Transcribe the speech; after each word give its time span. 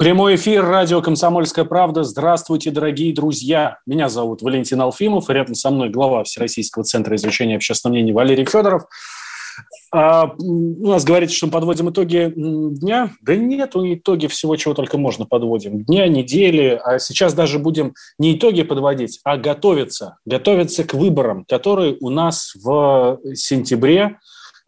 Прямой 0.00 0.36
эфир 0.36 0.64
радио 0.64 1.02
«Комсомольская 1.02 1.66
правда». 1.66 2.04
Здравствуйте, 2.04 2.70
дорогие 2.70 3.12
друзья. 3.12 3.80
Меня 3.84 4.08
зовут 4.08 4.40
Валентин 4.40 4.80
Алфимов, 4.80 5.28
рядом 5.28 5.54
со 5.54 5.68
мной 5.68 5.90
глава 5.90 6.24
Всероссийского 6.24 6.84
центра 6.84 7.16
изучения 7.16 7.56
общественного 7.56 7.96
мнения 7.96 8.14
Валерий 8.14 8.46
Федоров. 8.46 8.84
А, 9.92 10.32
у 10.38 10.86
нас 10.86 11.04
говорится, 11.04 11.36
что 11.36 11.48
мы 11.48 11.52
подводим 11.52 11.90
итоги 11.90 12.32
дня. 12.34 13.10
Да 13.20 13.36
нет, 13.36 13.72
итоги 13.74 14.26
всего, 14.26 14.56
чего 14.56 14.72
только 14.72 14.96
можно 14.96 15.26
подводим. 15.26 15.84
Дня, 15.84 16.08
недели. 16.08 16.80
А 16.82 16.98
сейчас 16.98 17.34
даже 17.34 17.58
будем 17.58 17.92
не 18.18 18.34
итоги 18.34 18.62
подводить, 18.62 19.20
а 19.24 19.36
готовиться. 19.36 20.16
Готовиться 20.24 20.84
к 20.84 20.94
выборам, 20.94 21.44
которые 21.46 21.98
у 22.00 22.08
нас 22.08 22.54
в 22.54 23.18
сентябре 23.34 24.16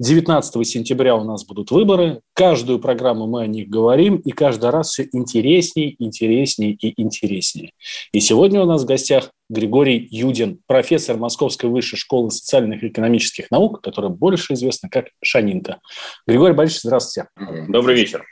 19 0.03 0.67
сентября 0.67 1.15
у 1.15 1.23
нас 1.23 1.47
будут 1.47 1.71
выборы. 1.71 2.23
Каждую 2.35 2.81
программу 2.81 3.29
мы 3.29 3.43
о 3.43 3.47
них 3.47 3.69
говорим, 3.69 4.17
и 4.17 4.33
каждый 4.33 4.71
раз 4.71 4.91
все 4.91 5.09
интереснее, 5.13 5.95
интереснее 6.03 6.73
и 6.73 7.01
интереснее. 7.01 7.71
И 8.13 8.19
сегодня 8.19 8.61
у 8.63 8.67
нас 8.67 8.83
в 8.83 8.87
гостях 8.87 9.31
Григорий 9.49 10.09
Юдин, 10.11 10.59
профессор 10.67 11.19
Московской 11.19 11.71
высшей 11.71 12.01
школы 12.01 12.33
социальных 12.33 12.83
и 12.83 12.89
экономических 12.89 13.49
наук, 13.53 13.81
который 13.81 14.11
больше 14.11 14.55
известна 14.55 14.89
как 14.89 15.07
Шанинка. 15.23 15.79
Григорий 16.27 16.55
Борисович, 16.55 16.83
здравствуйте. 16.83 17.29
Добрый 17.69 17.95
вечер. 17.95 18.25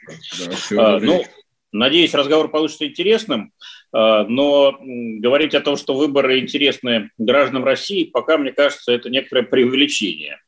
Да, 0.72 0.96
а, 0.96 0.98
ну, 0.98 1.22
надеюсь, 1.70 2.14
разговор 2.14 2.50
получится 2.50 2.88
интересным, 2.88 3.52
а, 3.92 4.24
но 4.24 4.76
говорить 4.80 5.54
о 5.54 5.60
том, 5.60 5.76
что 5.76 5.94
выборы 5.94 6.40
интересны 6.40 7.10
гражданам 7.16 7.62
России, 7.62 8.06
пока, 8.06 8.38
мне 8.38 8.50
кажется, 8.50 8.90
это 8.90 9.08
некоторое 9.08 9.42
преувеличение. 9.42 10.38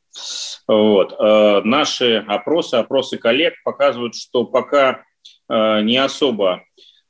Вот. 0.68 1.14
Э, 1.18 1.62
наши 1.64 2.24
опросы, 2.28 2.74
опросы 2.76 3.18
коллег 3.18 3.54
показывают, 3.64 4.14
что 4.14 4.44
пока 4.44 5.04
э, 5.48 5.80
не 5.82 5.96
особо 5.96 6.62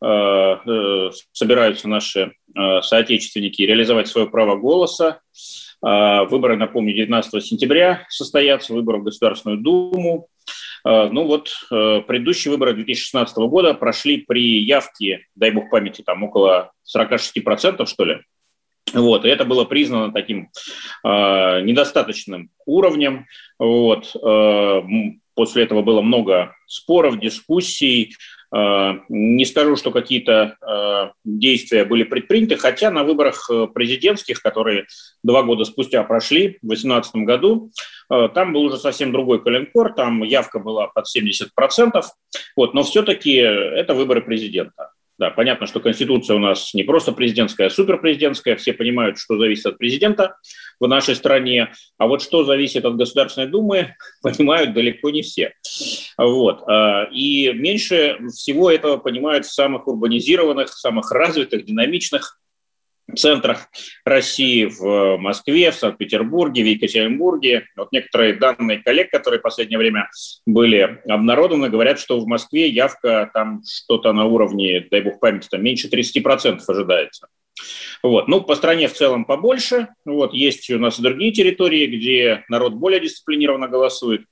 э, 0.05 1.11
собираются 1.33 1.89
наши 1.89 2.35
соотечественники 2.55 3.63
реализовать 3.63 4.09
свое 4.09 4.29
право 4.29 4.57
голоса. 4.57 5.21
Выборы, 5.81 6.59
напомню, 6.59 6.93
19 6.93 7.43
сентября 7.43 8.05
состоятся, 8.11 8.75
выборы 8.75 8.99
в 8.99 9.05
Государственную 9.05 9.59
Думу. 9.59 10.29
Ну 10.85 11.25
вот, 11.25 11.51
предыдущие 11.71 12.53
выборы 12.53 12.75
2016 12.75 13.35
года 13.39 13.73
прошли 13.73 14.19
при 14.19 14.61
явке, 14.61 15.25
дай 15.35 15.51
бог 15.51 15.71
памяти, 15.71 16.03
там 16.03 16.23
около 16.25 16.73
46%, 16.95 17.87
что 17.87 18.05
ли, 18.05 18.21
вот, 18.95 19.25
и 19.25 19.29
это 19.29 19.45
было 19.45 19.65
признано 19.65 20.13
таким 20.13 20.51
э, 21.05 21.61
недостаточным 21.63 22.51
уровнем. 22.67 23.27
Вот, 23.59 24.15
э, 24.15 24.83
после 25.35 25.65
этого 25.65 25.83
было 25.83 26.03
много 26.03 26.55
споров, 26.67 27.19
дискуссий. 27.19 28.15
Э, 28.55 28.93
не 29.09 29.45
скажу, 29.45 29.77
что 29.77 29.91
какие-то 29.91 30.57
э, 30.61 31.11
действия 31.25 31.85
были 31.85 32.03
предприняты, 32.03 32.57
хотя 32.57 32.91
на 32.91 33.05
выборах 33.05 33.49
э, 33.51 33.67
президентских, 33.73 34.43
которые 34.43 34.87
два 35.23 35.43
года 35.43 35.65
спустя 35.65 36.03
прошли, 36.05 36.59
в 36.63 36.69
2018 36.69 37.17
году, 37.17 37.71
э, 38.11 38.29
там 38.35 38.53
был 38.53 38.63
уже 38.63 38.77
совсем 38.77 39.13
другой 39.13 39.43
коленкор, 39.43 39.95
там 39.95 40.23
явка 40.23 40.59
была 40.59 40.89
под 40.89 41.07
70%, 41.07 42.03
вот, 42.57 42.75
но 42.75 42.83
все-таки 42.83 43.35
это 43.35 43.95
выборы 43.95 44.21
президента. 44.21 44.92
Да, 45.19 45.31
понятно, 45.31 45.67
что 45.67 45.81
Конституция 45.81 46.37
у 46.37 46.39
нас 46.39 46.73
не 46.75 46.85
просто 46.85 47.13
президентская, 47.13 47.67
а 47.67 47.71
суперпрезидентская. 47.71 48.57
Все 48.57 48.73
понимают, 48.73 49.19
что 49.19 49.39
зависит 49.39 49.67
от 49.67 49.79
президента 49.79 50.37
в 50.81 50.89
нашей 50.89 51.15
стране. 51.15 51.73
А 51.99 52.07
вот 52.07 52.23
что 52.23 52.45
зависит 52.45 52.85
от 52.85 52.97
Государственной 52.97 53.47
Думы, 53.47 53.95
понимают 54.23 54.73
далеко 54.73 55.11
не 55.11 55.23
все. 55.23 55.55
Вот. 56.17 56.63
А, 56.67 57.05
и 57.13 57.53
меньше 57.53 58.19
всего 58.33 58.71
этого 58.71 58.97
понимают 58.97 59.47
в 59.47 59.53
самых 59.53 59.87
урбанизированных, 59.87 60.69
самых 60.69 61.11
развитых, 61.13 61.65
динамичных 61.65 62.42
центрах 63.17 63.69
России, 64.05 64.67
в 64.67 65.17
Москве, 65.19 65.71
в 65.71 65.75
Санкт-Петербурге, 65.75 66.63
в 66.63 66.67
Екатеринбурге. 66.67 67.67
Вот 67.77 67.93
некоторые 67.93 68.35
данные 68.35 68.83
коллег, 68.83 69.11
которые 69.11 69.41
в 69.41 69.43
последнее 69.43 69.79
время 69.79 70.09
были 70.47 71.01
обнародованы, 71.09 71.69
говорят, 71.69 71.99
что 71.99 72.19
в 72.21 72.27
Москве 72.27 72.69
явка 72.69 73.31
там 73.33 73.63
что-то 73.67 74.13
на 74.13 74.25
уровне, 74.25 74.87
дай 74.91 75.01
бог 75.01 75.21
памяти, 75.21 75.49
там 75.51 75.63
меньше 75.63 75.89
30% 75.89 76.61
ожидается. 76.67 77.29
Вот. 78.03 78.29
Ну, 78.29 78.41
по 78.41 78.55
стране 78.55 78.89
в 78.89 78.95
целом 78.95 79.25
побольше. 79.25 79.89
Вот. 80.05 80.35
Есть 80.35 80.71
у 80.71 80.79
нас 80.79 80.99
и 80.99 81.03
другие 81.03 81.33
территории, 81.33 81.87
где 81.87 82.45
народ 82.49 82.75
более 82.75 83.01
дисциплинированно 83.01 83.69
голосует. 83.69 84.23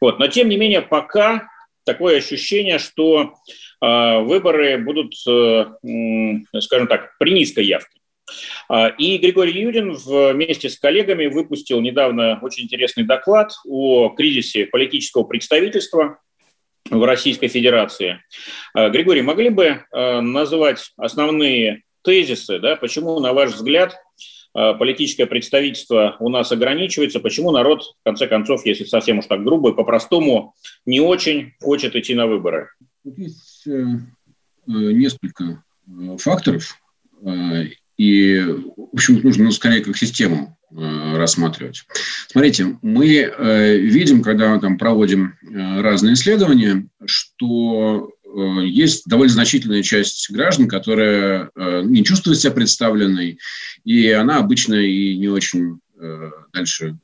Вот. 0.00 0.18
Но, 0.18 0.28
тем 0.28 0.48
не 0.48 0.56
менее, 0.56 0.82
пока 0.82 1.48
такое 1.84 2.18
ощущение, 2.18 2.78
что 2.78 3.34
э, 3.82 4.18
выборы 4.20 4.78
будут, 4.78 5.14
э, 5.26 5.66
э, 5.82 6.60
скажем 6.60 6.88
так, 6.88 7.16
при 7.18 7.32
низкой 7.32 7.64
явке. 7.64 7.98
А, 8.68 8.88
и 8.88 9.18
Григорий 9.18 9.60
Юрин 9.60 9.94
вместе 9.94 10.68
с 10.68 10.78
коллегами 10.78 11.26
выпустил 11.26 11.80
недавно 11.80 12.38
очень 12.42 12.64
интересный 12.64 13.04
доклад 13.04 13.52
о 13.66 14.10
кризисе 14.10 14.66
политического 14.66 15.24
представительства 15.24 16.18
в 16.90 17.02
Российской 17.04 17.48
Федерации. 17.48 18.22
А, 18.74 18.88
Григорий, 18.90 19.22
могли 19.22 19.50
бы 19.50 19.84
а, 19.92 20.20
назвать 20.20 20.92
основные 20.96 21.82
тезисы, 22.02 22.58
да, 22.58 22.76
почему, 22.76 23.18
на 23.20 23.32
ваш 23.32 23.52
взгляд, 23.52 23.96
политическое 24.52 25.26
представительство 25.26 26.16
у 26.18 26.30
нас 26.30 26.50
ограничивается, 26.50 27.20
почему 27.20 27.50
народ, 27.50 27.82
в 27.82 28.04
конце 28.04 28.26
концов, 28.26 28.64
если 28.64 28.84
совсем 28.84 29.18
уж 29.18 29.26
так 29.26 29.42
грубо 29.42 29.72
и 29.72 29.74
по-простому, 29.74 30.54
не 30.86 31.00
очень 31.00 31.52
хочет 31.60 31.94
идти 31.94 32.14
на 32.14 32.26
выборы? 32.26 32.70
Есть 33.04 33.66
э, 33.66 33.70
э, 33.70 33.92
несколько 34.66 35.62
э, 35.86 36.16
факторов, 36.18 36.80
и, 37.96 38.40
в 38.40 38.88
общем, 38.92 39.20
нужно 39.22 39.44
ну, 39.44 39.50
скорее 39.50 39.82
как 39.82 39.96
систему 39.96 40.58
э, 40.70 41.16
рассматривать. 41.16 41.84
Смотрите, 42.28 42.78
мы 42.82 43.08
э, 43.16 43.76
видим, 43.78 44.22
когда 44.22 44.58
там 44.58 44.76
проводим 44.76 45.34
э, 45.42 45.80
разные 45.80 46.14
исследования, 46.14 46.88
что 47.06 48.12
э, 48.24 48.66
есть 48.66 49.06
довольно 49.06 49.32
значительная 49.32 49.82
часть 49.82 50.30
граждан, 50.30 50.68
которая 50.68 51.50
э, 51.54 51.82
не 51.84 52.04
чувствует 52.04 52.38
себя 52.38 52.52
представленной, 52.52 53.38
и 53.84 54.10
она 54.10 54.38
обычно 54.38 54.74
и 54.74 55.16
не 55.16 55.28
очень 55.28 55.80
э, 55.98 56.30
дальше 56.52 56.98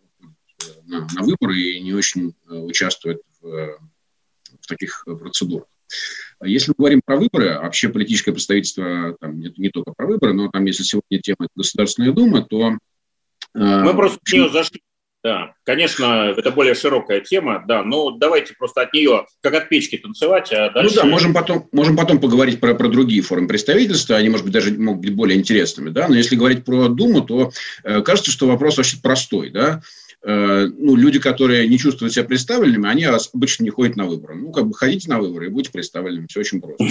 на, 0.85 1.07
на 1.15 1.23
выборы 1.23 1.59
и 1.59 1.81
не 1.81 1.95
очень 1.95 2.35
участвует 2.47 3.21
в, 3.41 3.79
в 4.61 4.67
таких 4.67 5.05
процедурах. 5.07 5.65
Если 6.45 6.71
мы 6.71 6.75
говорим 6.79 7.01
про 7.05 7.17
выборы, 7.17 7.59
вообще 7.59 7.89
политическое 7.89 8.33
представительство, 8.33 9.17
там, 9.21 9.41
это 9.43 9.61
не 9.61 9.71
только 9.71 9.93
про 9.97 10.07
выборы, 10.07 10.33
но 10.33 10.49
там, 10.49 10.65
если 10.65 10.83
сегодня 10.83 11.21
тема 11.21 11.49
Государственная 11.55 12.13
Дума, 12.13 12.43
то... 12.43 12.79
Э, 13.55 13.83
мы 13.83 13.95
просто 13.95 14.19
в 14.25 14.33
нее 14.33 14.49
зашли. 14.49 14.83
Да, 15.25 15.55
конечно, 15.65 16.35
это 16.37 16.51
более 16.51 16.75
широкая 16.75 17.21
тема, 17.21 17.63
да, 17.69 17.85
но 17.85 18.11
давайте 18.11 18.55
просто 18.55 18.81
от 18.81 18.93
нее, 18.93 19.27
как 19.41 19.55
от 19.55 19.69
печки 19.69 19.97
танцевать, 19.97 20.53
а 20.53 20.69
дальше... 20.71 20.97
Ну 20.97 21.03
да, 21.03 21.07
можем 21.07 21.33
потом, 21.33 21.69
можем 21.71 21.97
потом 21.97 22.21
поговорить 22.21 22.59
про, 22.59 22.75
про 22.75 22.89
другие 22.89 23.23
формы 23.23 23.47
представительства, 23.47 24.17
они, 24.17 24.31
может 24.31 24.45
быть, 24.45 24.53
даже 24.53 24.73
могут 24.73 25.03
быть 25.03 25.15
более 25.15 25.39
интересными, 25.39 25.91
да, 25.91 26.09
но 26.09 26.17
если 26.17 26.35
говорить 26.35 26.65
про 26.65 26.89
Думу, 26.89 27.21
то 27.21 27.53
э, 27.85 28.03
кажется, 28.03 28.33
что 28.33 28.49
вопрос 28.49 28.79
вообще 28.79 28.97
простой, 29.01 29.51
да, 29.51 29.81
Э, 29.81 30.02
ну, 30.25 30.95
люди, 30.95 31.19
которые 31.19 31.67
не 31.67 31.79
чувствуют 31.79 32.15
себя 32.15 32.25
представленными, 32.25 32.89
они 32.89 33.05
обычно 33.05 33.65
не 33.65 33.71
ходят 33.71 33.97
на 33.97 34.07
выборы. 34.07 34.37
Ну, 34.37 34.53
как 34.53 34.67
бы 34.67 34.75
ходите 34.75 35.09
на 35.09 35.19
выборы 35.19 35.47
и 35.47 35.51
будьте 35.51 35.73
представленными. 35.73 36.27
Все 36.29 36.41
очень 36.41 36.61
просто. 36.61 36.85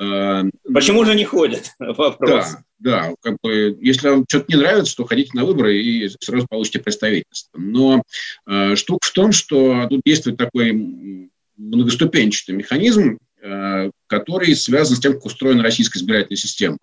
Э, 0.00 0.42
Почему 0.72 1.04
же 1.04 1.14
не 1.14 1.24
ходят? 1.24 1.70
Вопрос. 1.78 2.56
Да, 2.78 3.08
да, 3.08 3.14
как 3.22 3.38
бы, 3.42 3.78
если 3.80 4.08
вам 4.08 4.24
что-то 4.28 4.46
не 4.48 4.56
нравится, 4.56 4.96
то 4.96 5.04
ходите 5.04 5.30
на 5.34 5.44
выборы 5.44 5.78
и 5.80 6.08
сразу 6.20 6.46
получите 6.48 6.80
представительство. 6.80 7.58
Но 7.58 8.02
э, 8.46 8.76
штука 8.76 9.06
в 9.06 9.12
том, 9.12 9.32
что 9.32 9.86
тут 9.88 10.02
действует 10.04 10.36
такой 10.36 11.30
многоступенчатый 11.56 12.54
механизм, 12.54 13.18
э, 13.42 13.90
который 14.06 14.54
связан 14.56 14.96
с 14.96 15.00
тем, 15.00 15.14
как 15.14 15.26
устроена 15.26 15.62
российская 15.62 15.98
избирательная 15.98 16.36
система. 16.36 16.78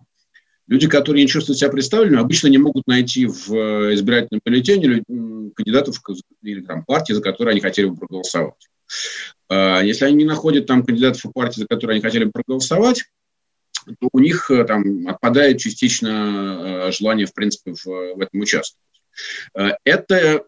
Люди, 0.66 0.88
которые 0.88 1.22
не 1.22 1.28
чувствуют 1.28 1.58
себя 1.58 1.70
представленными, 1.70 2.20
обычно 2.20 2.48
не 2.48 2.56
могут 2.56 2.86
найти 2.86 3.26
в 3.26 3.52
э, 3.52 3.94
избирательном 3.94 4.40
бюллетене 4.44 5.02
кандидатов 5.54 6.00
или 6.42 6.62
там, 6.62 6.84
партии, 6.84 7.12
за 7.12 7.20
которые 7.20 7.52
они 7.52 7.60
хотели 7.60 7.86
бы 7.86 7.96
проголосовать. 7.96 8.68
А, 9.50 9.82
если 9.82 10.06
они 10.06 10.16
не 10.16 10.24
находят 10.24 10.66
там 10.66 10.84
кандидатов 10.84 11.24
и 11.26 11.32
партии, 11.32 11.60
за 11.60 11.66
которые 11.66 11.96
они 11.96 12.02
хотели 12.02 12.24
бы 12.24 12.32
проголосовать, 12.32 13.04
то 14.00 14.08
у 14.12 14.18
них 14.18 14.50
там 14.66 15.06
отпадает 15.06 15.58
частично 15.58 16.90
желание, 16.90 17.26
в 17.26 17.34
принципе, 17.34 17.74
в, 17.74 17.84
в 17.84 18.20
этом 18.20 18.40
участвовать. 18.40 18.82
Это, 19.84 20.44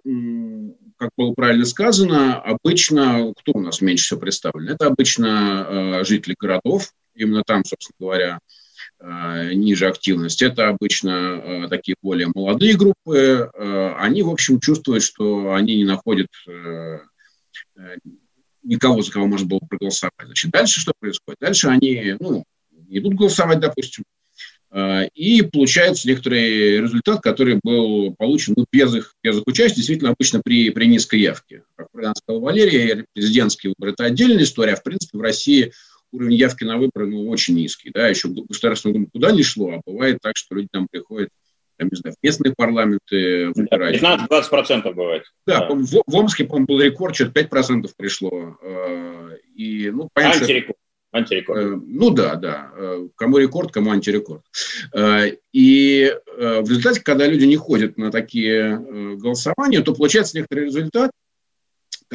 как 0.96 1.10
было 1.18 1.34
правильно 1.34 1.66
сказано, 1.66 2.40
обычно, 2.40 3.34
кто 3.36 3.52
у 3.52 3.60
нас 3.60 3.82
меньше 3.82 4.06
всего 4.06 4.20
представлен? 4.20 4.70
Это 4.70 4.86
обычно 4.86 6.02
жители 6.02 6.34
городов, 6.38 6.92
именно 7.14 7.42
там, 7.44 7.62
собственно 7.66 7.96
говоря, 8.00 8.38
Э, 8.38 8.40
ниже 9.02 9.88
активность. 9.88 10.42
Это 10.42 10.68
обычно 10.68 11.10
э, 11.10 11.68
такие 11.68 11.96
более 12.02 12.28
молодые 12.34 12.76
группы. 12.76 13.50
Э, 13.52 13.94
они, 13.98 14.22
в 14.22 14.30
общем, 14.30 14.58
чувствуют, 14.58 15.02
что 15.02 15.52
они 15.54 15.76
не 15.76 15.84
находят 15.84 16.28
никого, 18.62 19.02
за 19.02 19.12
кого 19.12 19.26
можно 19.26 19.46
было 19.46 19.60
проголосовать. 19.60 20.12
Значит, 20.24 20.50
дальше 20.50 20.80
что 20.80 20.92
происходит? 20.98 21.38
Дальше 21.40 21.68
они 21.68 22.16
ну, 22.18 22.44
идут 22.88 23.14
голосовать, 23.14 23.60
допустим, 23.60 24.02
и 25.14 25.42
получается 25.42 26.08
некоторый 26.08 26.80
результат, 26.80 27.20
который 27.22 27.60
был 27.62 28.14
получен 28.16 28.54
ну, 28.56 28.66
без, 28.72 28.92
их, 28.94 29.14
без 29.22 29.36
их 29.36 29.44
участия, 29.46 29.76
действительно, 29.76 30.10
обычно 30.10 30.40
при, 30.42 30.70
при 30.70 30.86
низкой 30.86 31.20
явке. 31.20 31.62
Как 31.76 31.88
сказал 32.16 32.40
Валерий, 32.40 33.04
президентские 33.14 33.74
выборы– 33.76 33.92
это 33.96 34.04
отдельная 34.04 34.42
история, 34.42 34.72
а 34.72 34.76
в 34.76 34.82
принципе 34.82 35.18
в 35.18 35.20
России– 35.20 35.72
уровень 36.12 36.34
явки 36.34 36.64
на 36.64 36.78
выборы 36.78 37.06
ну, 37.06 37.28
очень 37.28 37.54
низкий. 37.54 37.90
Да, 37.92 38.08
еще 38.08 38.28
Государственная 38.28 38.94
Дума 38.94 39.06
куда 39.12 39.30
не 39.32 39.42
шло, 39.42 39.72
а 39.72 39.80
бывает 39.84 40.18
так, 40.22 40.36
что 40.36 40.54
люди 40.54 40.68
там 40.72 40.88
приходят 40.90 41.30
там, 41.76 41.88
не 41.90 41.96
знаю, 41.96 42.14
в 42.14 42.24
местные 42.24 42.54
парламенты 42.56 43.50
выбирать. 43.54 44.02
15-20% 44.02 44.92
бывает. 44.94 45.24
Да, 45.46 45.68
да. 45.68 45.74
В, 45.74 46.02
в 46.06 46.14
Омске, 46.14 46.44
по-моему, 46.44 46.66
был 46.66 46.80
рекорд, 46.80 47.14
что-то 47.14 47.38
5% 47.40 47.88
пришло. 47.96 48.56
Э, 48.62 49.36
и, 49.54 49.90
ну, 49.90 50.08
понятно, 50.12 50.40
антирекорд. 50.40 50.78
Антирекорд. 51.12 51.58
Э, 51.58 51.80
ну 51.86 52.10
да, 52.10 52.34
да. 52.36 52.70
Э, 52.76 53.08
кому 53.14 53.38
рекорд, 53.38 53.72
кому 53.72 53.90
антирекорд. 53.90 54.42
И 55.52 56.14
в 56.36 56.68
результате, 56.68 57.00
когда 57.00 57.26
люди 57.26 57.44
не 57.44 57.56
ходят 57.56 57.96
на 57.96 58.10
такие 58.10 58.78
голосования, 59.16 59.82
то 59.82 59.94
получается 59.94 60.36
некоторый 60.36 60.66
результат, 60.66 61.10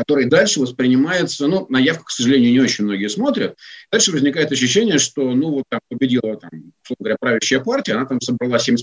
который 0.01 0.25
дальше 0.25 0.59
воспринимается, 0.59 1.47
ну, 1.47 1.67
на 1.69 1.77
явку, 1.77 2.05
к 2.05 2.11
сожалению, 2.11 2.51
не 2.51 2.59
очень 2.59 2.85
многие 2.85 3.07
смотрят. 3.07 3.55
Дальше 3.91 4.11
возникает 4.11 4.51
ощущение, 4.51 4.97
что, 4.97 5.33
ну, 5.35 5.51
вот 5.51 5.65
там 5.69 5.79
победила, 5.89 6.37
там, 6.37 6.49
условно 6.83 6.97
говоря, 6.99 7.17
правящая 7.19 7.59
партия, 7.59 7.93
она 7.93 8.05
там 8.05 8.19
собрала 8.19 8.57
70% 8.57 8.79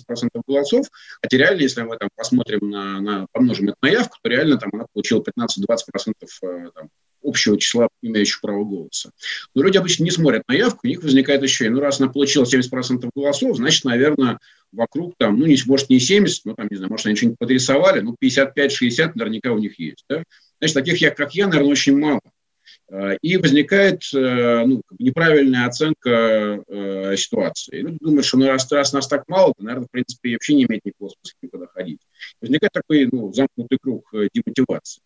голосов, 0.47 0.87
хотя 1.21 1.37
реально, 1.37 1.63
если 1.63 1.83
мы 1.83 1.97
там 1.97 2.09
посмотрим 2.15 2.71
на, 2.71 3.01
на 3.01 3.27
помножим 3.33 3.69
это 3.69 3.77
на 3.83 3.89
явку, 3.89 4.17
то 4.23 4.29
реально 4.29 4.59
там 4.59 4.71
она 4.73 4.87
получила 4.93 5.21
15-20% 5.23 6.13
э, 6.43 6.71
там, 6.73 6.89
общего 7.23 7.59
числа 7.59 7.89
имеющих 8.03 8.41
право 8.41 8.65
голоса. 8.65 9.11
Но 9.55 9.63
люди 9.63 9.79
обычно 9.79 10.05
не 10.05 10.11
смотрят 10.11 10.43
на 10.49 10.55
явку, 10.55 10.81
у 10.85 10.87
них 10.87 11.03
возникает 11.03 11.43
ощущение, 11.43 11.75
ну, 11.75 11.81
раз 11.81 12.01
она 12.01 12.11
получила 12.11 12.45
70% 12.45 13.11
голосов, 13.15 13.57
значит, 13.57 13.85
наверное, 13.85 14.39
вокруг 14.73 15.15
там, 15.19 15.39
ну, 15.39 15.47
не, 15.47 15.57
может, 15.67 15.91
не 15.91 15.99
70, 15.99 16.45
ну, 16.45 16.55
там, 16.55 16.69
не 16.71 16.77
знаю, 16.77 16.91
может, 16.91 17.07
они 17.07 17.17
что-нибудь 17.17 17.39
подрисовали, 17.39 18.01
ну, 18.01 18.15
55-60 18.23 19.13
наверняка 19.15 19.53
у 19.53 19.59
них 19.59 19.79
есть, 19.79 20.05
да? 20.09 20.23
Значит, 20.61 20.75
таких, 20.75 21.01
я, 21.01 21.11
как 21.11 21.35
я, 21.35 21.47
наверное, 21.47 21.73
очень 21.73 21.97
мало. 21.97 22.21
Э, 22.91 23.17
и 23.21 23.37
возникает 23.37 24.03
э, 24.15 24.65
ну, 24.67 24.83
неправильная 24.99 25.67
оценка 25.67 26.63
э, 26.67 27.17
ситуации. 27.17 27.81
Люди 27.81 27.99
думают, 28.01 28.25
что 28.25 28.39
ну, 28.39 28.47
раз, 28.47 28.71
раз 28.73 28.93
нас 28.93 29.07
так 29.07 29.25
мало, 29.29 29.53
то, 29.57 29.63
наверное, 29.63 29.87
в 29.87 29.91
принципе, 29.91 30.33
вообще 30.33 30.55
не 30.55 30.65
имеет 30.65 30.85
никакого 30.85 31.11
смысла 31.11 31.39
никуда 31.43 31.67
ходить. 31.67 32.01
Возникает 32.41 32.73
такой 32.73 33.09
ну, 33.11 33.33
замкнутый 33.33 33.79
круг 33.81 34.09
демотивации. 34.13 35.03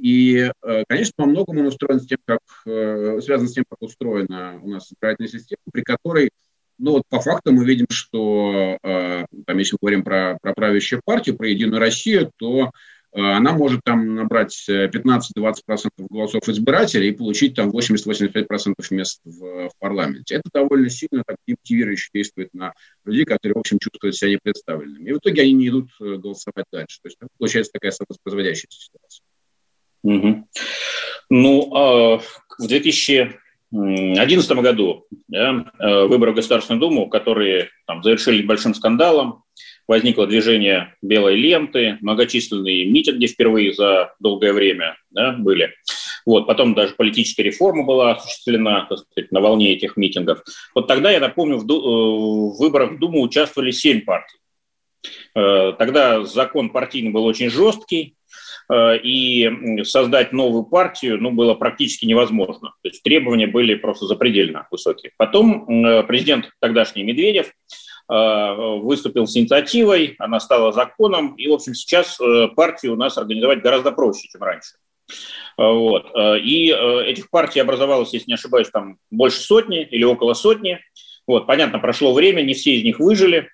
И, 0.00 0.50
конечно, 0.88 1.12
по 1.16 1.26
многому 1.26 1.60
он 1.60 1.66
устроен 1.66 2.00
с 2.00 2.06
тем, 2.06 2.18
как, 2.24 2.40
связан 2.64 3.48
с 3.48 3.52
тем, 3.52 3.64
как 3.68 3.82
устроена 3.82 4.58
у 4.62 4.70
нас 4.70 4.90
избирательная 4.90 5.28
система, 5.28 5.60
при 5.72 5.82
которой, 5.82 6.30
ну 6.78 6.92
вот 6.92 7.02
по 7.08 7.20
факту 7.20 7.52
мы 7.52 7.64
видим, 7.64 7.86
что, 7.90 8.78
там, 8.82 9.58
если 9.58 9.74
мы 9.74 9.78
говорим 9.82 10.02
про, 10.02 10.38
про 10.40 10.54
правящую 10.54 11.02
партию, 11.04 11.36
про 11.36 11.48
Единую 11.48 11.80
Россию, 11.80 12.30
то 12.36 12.70
Э, 13.12 13.20
она 13.20 13.52
может 13.52 13.80
там 13.84 14.14
набрать 14.14 14.66
15-20% 14.68 15.90
голосов 16.08 16.48
избирателей 16.48 17.08
и 17.08 17.16
получить 17.16 17.54
там 17.54 17.70
80-85% 17.70 18.74
мест 18.90 19.20
в, 19.24 19.68
в 19.68 19.72
парламенте. 19.78 20.36
Это 20.36 20.48
довольно 20.52 20.88
сильно 20.90 21.24
так 21.26 21.36
демотивирующе 21.46 22.10
действует 22.14 22.54
на 22.54 22.72
людей, 23.04 23.24
которые, 23.24 23.54
в 23.54 23.58
общем, 23.58 23.78
чувствуют 23.78 24.16
себя 24.16 24.30
непредставленными. 24.30 25.08
И 25.08 25.12
в 25.12 25.18
итоге 25.18 25.42
они 25.42 25.52
не 25.52 25.68
идут 25.68 25.90
э, 26.00 26.16
голосовать 26.16 26.66
дальше. 26.72 27.00
То 27.02 27.08
есть 27.08 27.18
получается 27.38 27.72
такая 27.72 27.90
самовоспроизводящая 27.90 28.68
ситуация. 28.70 29.24
Угу. 30.02 30.48
Ну, 31.30 31.74
а 31.74 32.18
в 32.18 32.66
2011 32.66 34.50
году 34.52 35.06
да, 35.28 35.72
э, 35.78 36.04
выборы 36.06 36.32
в 36.32 36.36
Государственную 36.36 36.80
Думу, 36.80 37.08
которые 37.08 37.68
там, 37.86 38.02
завершили 38.02 38.42
большим 38.42 38.74
скандалом, 38.74 39.44
возникло 39.86 40.26
движение 40.26 40.94
белой 41.02 41.36
ленты, 41.36 41.98
многочисленные 42.00 42.86
митинги 42.86 43.26
впервые 43.26 43.74
за 43.74 44.14
долгое 44.20 44.52
время 44.52 44.96
да, 45.10 45.32
были. 45.32 45.74
Вот, 46.26 46.46
потом 46.46 46.74
даже 46.74 46.94
политическая 46.94 47.42
реформа 47.42 47.84
была 47.84 48.12
осуществлена 48.12 48.86
так 48.88 48.98
сказать, 48.98 49.32
на 49.32 49.40
волне 49.40 49.72
этих 49.72 49.96
митингов. 49.96 50.42
Вот 50.74 50.86
тогда, 50.86 51.10
я 51.10 51.20
напомню, 51.20 51.56
в, 51.56 51.64
в 51.64 52.58
выборах 52.58 52.92
в 52.92 52.98
Думу 52.98 53.22
участвовали 53.22 53.70
семь 53.70 54.02
партий. 54.02 54.38
Э, 55.34 55.72
тогда 55.78 56.24
закон 56.24 56.70
партийный 56.70 57.10
был 57.10 57.24
очень 57.24 57.50
жесткий, 57.50 58.14
э, 58.14 58.19
и 58.72 59.82
создать 59.84 60.32
новую 60.32 60.64
партию 60.64 61.18
ну, 61.20 61.32
было 61.32 61.54
практически 61.54 62.06
невозможно. 62.06 62.72
То 62.82 62.88
есть 62.88 63.02
требования 63.02 63.46
были 63.46 63.74
просто 63.74 64.06
запредельно 64.06 64.68
высокие. 64.70 65.12
Потом 65.16 65.68
э, 65.68 66.02
президент 66.04 66.50
тогдашний 66.60 67.02
Медведев 67.02 67.52
Э, 68.10 68.54
выступил 68.80 69.28
с 69.28 69.36
инициативой, 69.36 70.16
она 70.18 70.40
стала 70.40 70.72
законом, 70.72 71.36
и, 71.36 71.46
в 71.46 71.52
общем, 71.52 71.74
сейчас 71.74 72.20
э, 72.20 72.48
партию 72.56 72.94
у 72.94 72.96
нас 72.96 73.16
организовать 73.16 73.62
гораздо 73.62 73.92
проще, 73.92 74.26
чем 74.26 74.42
раньше. 74.42 74.72
Э, 75.56 75.70
вот. 75.70 76.10
И 76.42 76.74
этих 77.06 77.30
партий 77.30 77.60
образовалось, 77.60 78.12
если 78.12 78.30
не 78.30 78.34
ошибаюсь, 78.34 78.68
там 78.68 78.98
больше 79.12 79.40
сотни 79.40 79.84
или 79.84 80.02
около 80.02 80.34
сотни. 80.34 80.80
Вот. 81.28 81.46
Понятно, 81.46 81.78
прошло 81.78 82.12
время, 82.12 82.42
не 82.42 82.54
все 82.54 82.74
из 82.74 82.82
них 82.82 82.98
выжили. 82.98 83.48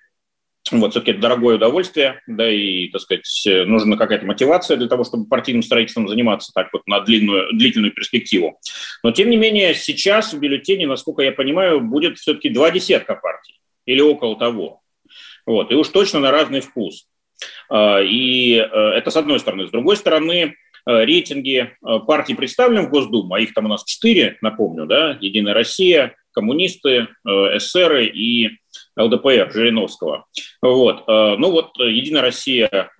Вот, 0.71 0.91
все-таки 0.91 1.11
это 1.11 1.21
дорогое 1.21 1.55
удовольствие, 1.55 2.21
да, 2.27 2.49
и, 2.49 2.87
так 2.89 3.01
сказать, 3.01 3.67
нужна 3.67 3.97
какая-то 3.97 4.25
мотивация 4.25 4.77
для 4.77 4.87
того, 4.87 5.03
чтобы 5.03 5.27
партийным 5.27 5.63
строительством 5.63 6.07
заниматься 6.07 6.51
так 6.53 6.69
вот 6.73 6.85
на 6.87 6.99
длинную, 7.01 7.53
длительную 7.53 7.93
перспективу. 7.93 8.59
Но, 9.03 9.11
тем 9.11 9.29
не 9.29 9.37
менее, 9.37 9.73
сейчас 9.73 10.33
в 10.33 10.39
бюллетене, 10.39 10.87
насколько 10.87 11.21
я 11.21 11.31
понимаю, 11.31 11.81
будет 11.81 12.17
все-таки 12.17 12.49
два 12.49 12.71
десятка 12.71 13.15
партий 13.15 13.59
или 13.85 14.01
около 14.01 14.37
того. 14.37 14.81
Вот. 15.45 15.71
И 15.71 15.75
уж 15.75 15.87
точно 15.87 16.19
на 16.19 16.31
разный 16.31 16.59
вкус. 16.59 17.07
А, 17.69 18.01
и 18.01 18.55
э, 18.55 18.63
это 18.65 19.09
с 19.09 19.17
одной 19.17 19.39
стороны. 19.39 19.67
С 19.67 19.71
другой 19.71 19.97
стороны, 19.97 20.55
э, 20.85 21.05
рейтинги 21.05 21.57
э, 21.59 21.99
партий, 22.05 22.35
представленных 22.35 22.87
в 22.87 22.89
Госдуму, 22.89 23.33
а 23.33 23.39
их 23.39 23.53
там 23.53 23.65
у 23.65 23.69
нас 23.69 23.83
четыре, 23.83 24.37
напомню, 24.41 24.85
да, 24.85 25.17
Единая 25.21 25.53
Россия, 25.53 26.15
коммунисты, 26.31 27.07
эсеры 27.25 28.05
и 28.05 28.59
ЛДПР 28.97 29.51
Жириновского. 29.53 30.25
Вот. 30.61 31.07
Ну 31.07 31.51
вот 31.51 31.77
Единая 31.77 32.21
Россия 32.21 32.91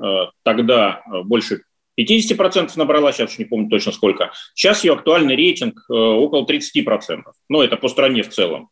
тогда 0.44 1.02
больше 1.24 1.64
50% 2.00 2.72
набрала, 2.76 3.12
сейчас 3.12 3.40
не 3.40 3.46
помню 3.46 3.70
точно 3.70 3.92
сколько. 3.92 4.32
Сейчас 4.54 4.84
ее 4.84 4.94
актуальный 4.94 5.36
рейтинг 5.36 5.90
около 5.90 6.46
30%. 6.46 7.24
Ну, 7.50 7.62
это 7.62 7.76
по 7.78 7.88
стране 7.88 8.22
в 8.22 8.30
целом. 8.30 8.70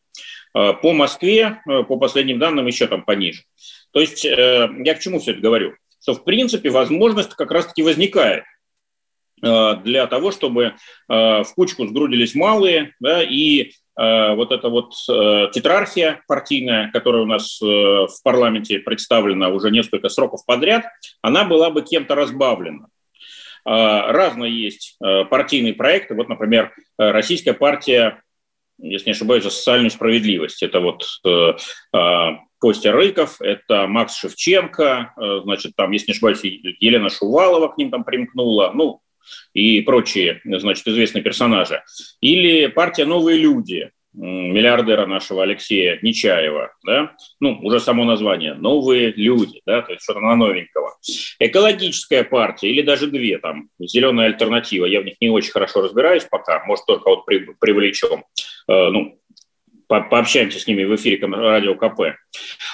Э, 0.55 0.73
по 0.73 0.93
Москве, 0.93 1.61
э, 1.67 1.83
по 1.83 1.97
последним 1.97 2.39
данным, 2.39 2.65
еще 2.65 2.87
там 2.87 3.03
пониже. 3.03 3.43
То 3.91 3.99
есть 3.99 4.25
э, 4.25 4.69
я 4.85 4.95
к 4.95 4.99
чему 4.99 5.19
все 5.19 5.31
это 5.31 5.41
говорю? 5.41 5.75
Что, 6.01 6.13
в 6.13 6.23
принципе, 6.23 6.69
возможность 6.69 7.31
как 7.31 7.51
раз-таки 7.51 7.83
возникает 7.83 8.43
для 9.41 10.07
того, 10.07 10.31
чтобы 10.31 10.75
в 11.07 11.47
кучку 11.55 11.85
сгрудились 11.85 12.35
малые, 12.35 12.95
да, 13.01 13.21
и 13.21 13.73
вот 13.97 14.51
эта 14.51 14.67
вот 14.67 14.93
тетрархия 15.53 16.21
партийная, 16.27 16.91
которая 16.91 17.23
у 17.23 17.25
нас 17.25 17.61
в 17.61 18.09
парламенте 18.23 18.79
представлена 18.79 19.47
уже 19.49 19.71
несколько 19.71 20.09
сроков 20.09 20.45
подряд, 20.45 20.85
она 21.21 21.45
была 21.45 21.69
бы 21.69 21.81
кем-то 21.81 22.13
разбавлена. 22.15 22.87
Разные 23.63 24.63
есть 24.63 24.97
партийные 24.99 25.73
проекты. 25.73 26.13
Вот, 26.13 26.27
например, 26.27 26.73
Российская 26.97 27.53
партия 27.53 28.21
если 28.77 29.07
не 29.07 29.11
ошибаюсь, 29.13 29.43
за 29.43 29.49
социальную 29.49 29.91
справедливость. 29.91 30.63
Это 30.63 30.79
вот 30.79 31.05
э, 31.25 31.53
э, 31.93 32.29
Костя 32.59 32.91
Рыков, 32.91 33.41
это 33.41 33.87
Макс 33.87 34.17
Шевченко, 34.17 35.13
э, 35.15 35.39
значит, 35.43 35.73
там, 35.75 35.91
если 35.91 36.07
не 36.07 36.13
ошибаюсь, 36.13 36.43
Елена 36.43 37.09
Шувалова 37.09 37.69
к 37.69 37.77
ним 37.77 37.91
там 37.91 38.03
примкнула, 38.03 38.71
ну, 38.73 39.01
и 39.53 39.81
прочие, 39.81 40.41
значит, 40.43 40.87
известные 40.87 41.23
персонажи. 41.23 41.83
Или 42.21 42.67
партия 42.67 43.05
«Новые 43.05 43.37
люди», 43.37 43.91
миллиардера 44.15 45.05
нашего 45.05 45.43
Алексея 45.43 45.99
Нечаева, 46.01 46.73
да, 46.85 47.15
ну, 47.39 47.59
уже 47.61 47.79
само 47.79 48.05
название, 48.05 48.53
новые 48.53 49.11
люди, 49.11 49.61
да, 49.65 49.81
то 49.81 49.91
есть 49.91 50.03
что-то 50.03 50.21
на 50.21 50.35
новенького. 50.35 50.95
Экологическая 51.39 52.23
партия 52.23 52.69
или 52.69 52.81
даже 52.81 53.07
две 53.07 53.37
там, 53.39 53.69
зеленая 53.79 54.27
альтернатива, 54.27 54.85
я 54.85 55.01
в 55.01 55.05
них 55.05 55.15
не 55.19 55.29
очень 55.29 55.51
хорошо 55.51 55.81
разбираюсь 55.81 56.23
пока, 56.23 56.63
может, 56.65 56.85
только 56.85 57.09
вот 57.09 57.25
при, 57.25 57.45
привлечем, 57.59 58.23
э, 58.67 58.89
ну, 58.89 59.19
по 59.87 60.01
пообщаемся 60.01 60.59
с 60.59 60.67
ними 60.67 60.83
в 60.83 60.95
эфире 60.95 61.25
радио 61.27 61.75
КП. 61.75 62.17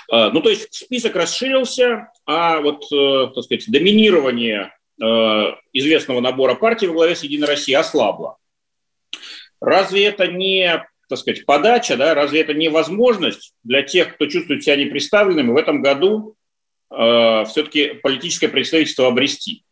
А, 0.10 0.30
ну, 0.30 0.42
то 0.42 0.50
есть 0.50 0.74
список 0.74 1.16
расширился, 1.16 2.10
а 2.26 2.62
вот, 2.62 2.86
э, 2.92 3.28
так 3.34 3.44
сказать, 3.44 3.66
доминирование 3.68 4.60
э, 4.62 4.81
известного 5.02 6.20
набора 6.20 6.56
партий 6.56 6.88
во 6.88 6.94
главе 6.94 7.16
с 7.16 7.24
«Единой 7.24 7.48
России» 7.48 7.74
ослабло. 7.74 8.38
Разве 9.60 10.06
это 10.06 10.28
не, 10.28 10.86
так 11.10 11.20
сказать, 11.20 11.46
подача, 11.46 11.98
да? 11.98 12.14
разве 12.14 12.42
это 12.42 12.54
не 12.54 12.70
возможность 12.70 13.54
для 13.64 13.84
тех, 13.84 14.16
кто 14.16 14.26
чувствует 14.28 14.64
себя 14.64 14.76
непредставленными 14.76 15.52
в 15.52 15.58
этом 15.58 15.82
году 15.82 16.36
э, 16.92 17.46
все-таки 17.46 17.94
политическое 18.02 18.48
представительство 18.48 19.08
обрести? 19.08 19.64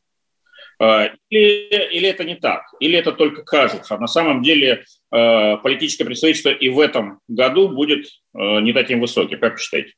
Э, 0.79 1.09
или, 1.29 1.89
или 1.91 2.07
это 2.07 2.24
не 2.24 2.36
так? 2.36 2.63
Или 2.79 2.98
это 2.98 3.12
только 3.12 3.43
кажется? 3.43 3.98
На 3.98 4.07
самом 4.07 4.41
деле 4.41 4.86
э, 5.12 5.57
политическое 5.57 6.05
представительство 6.05 6.50
и 6.50 6.69
в 6.69 6.79
этом 6.79 7.19
году 7.27 7.69
будет 7.69 8.05
э, 8.05 8.59
не 8.62 8.74
таким 8.74 9.01
высоким. 9.01 9.39
Как 9.39 9.53
вы 9.53 9.59
считаете? 9.59 9.93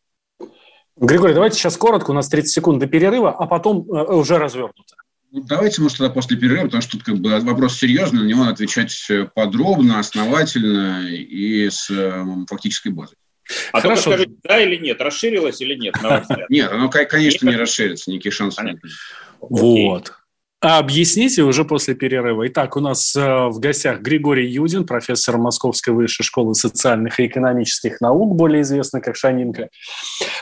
Григорий, 0.98 1.34
давайте 1.34 1.58
сейчас 1.58 1.78
коротко, 1.78 2.12
у 2.12 2.14
нас 2.14 2.30
30 2.30 2.52
секунд 2.52 2.80
до 2.80 2.88
перерыва, 2.88 3.32
а 3.32 3.46
потом 3.48 3.90
уже 3.90 4.38
развернуто. 4.38 4.96
Ну, 5.32 5.42
давайте, 5.44 5.82
может, 5.82 5.98
тогда 5.98 6.14
после 6.14 6.36
перерыва, 6.36 6.66
потому 6.66 6.82
что 6.82 6.92
тут 6.94 7.04
как 7.04 7.16
бы 7.18 7.40
вопрос 7.40 7.78
серьезный, 7.78 8.24
на 8.24 8.28
него 8.28 8.42
надо 8.42 8.54
отвечать 8.54 8.94
подробно, 9.34 10.00
основательно 10.00 11.08
и 11.08 11.70
с 11.70 11.90
э, 11.90 12.26
фактической 12.50 12.90
базой. 12.90 13.16
А 13.72 13.82
Хорошо. 13.82 14.04
только 14.04 14.24
скажите, 14.24 14.42
да 14.44 14.62
или 14.62 14.76
нет, 14.76 15.02
расширилось 15.02 15.62
или 15.62 15.76
нет, 15.76 15.96
на 16.02 16.10
ваш 16.10 16.22
взгляд? 16.24 16.50
Нет, 16.50 16.72
оно, 16.72 16.90
конечно, 16.90 17.50
не 17.50 17.56
расширится, 17.56 18.12
никаких 18.12 18.34
шансов 18.34 18.64
нет. 18.66 18.78
Вот. 19.40 20.14
А 20.64 20.78
объясните 20.78 21.42
уже 21.42 21.66
после 21.66 21.96
перерыва. 21.96 22.48
Итак, 22.48 22.78
у 22.78 22.82
нас 22.82 23.16
э, 23.16 23.48
в 23.48 23.60
гостях 23.60 24.02
Григорий 24.02 24.48
Юдин, 24.48 24.86
профессор 24.86 25.40
Московской 25.40 25.92
высшей 25.92 26.24
школы 26.24 26.54
социальных 26.54 27.20
и 27.20 27.26
экономических 27.26 28.00
наук, 28.00 28.36
более 28.36 28.62
известный 28.62 29.02
как 29.02 29.16
Шанинка. 29.16 29.70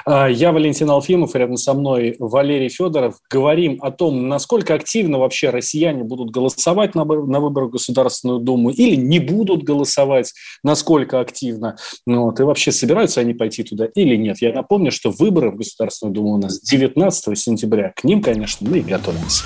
Э, 0.06 0.28
я 0.30 0.52
Валентин 0.52 0.90
Алфимов, 0.90 1.36
рядом 1.36 1.56
со 1.56 1.74
мной 1.74 2.18
Валерий 2.20 2.68
Федоров. 2.68 3.16
Говорим 3.30 3.80
о 3.82 3.92
том, 3.92 4.28
насколько 4.28 4.74
активно 4.74 5.20
вообще 5.20 5.52
россияне 5.52 6.04
будут 6.04 6.32
голосовать 6.32 6.96
на, 6.96 7.06
на 7.06 7.40
выборах 7.40 7.70
в 7.70 7.74
Государственную 7.74 8.42
Думу 8.42 8.72
или 8.72 8.98
не 8.98 9.20
будут 9.20 9.64
голосовать, 9.64 10.34
насколько 10.66 11.22
активно. 11.22 11.78
Ну, 12.06 12.26
вот, 12.26 12.42
и 12.42 12.44
вообще 12.44 12.74
собираются 12.74 13.22
они 13.22 13.34
пойти 13.34 13.64
туда 13.64 13.86
или 13.96 14.18
нет. 14.18 14.42
Я 14.42 14.52
напомню, 14.52 14.92
что 14.92 15.12
выборы 15.12 15.52
в 15.52 15.56
Государственную 15.56 16.14
Думу 16.14 16.34
у 16.34 16.38
нас 16.38 16.60
19 16.60 17.40
сентября. 17.40 17.94
К 17.96 18.04
ним, 18.04 18.22
конечно, 18.22 18.70
мы 18.70 18.80
и 18.80 18.82
готовимся. 18.82 19.46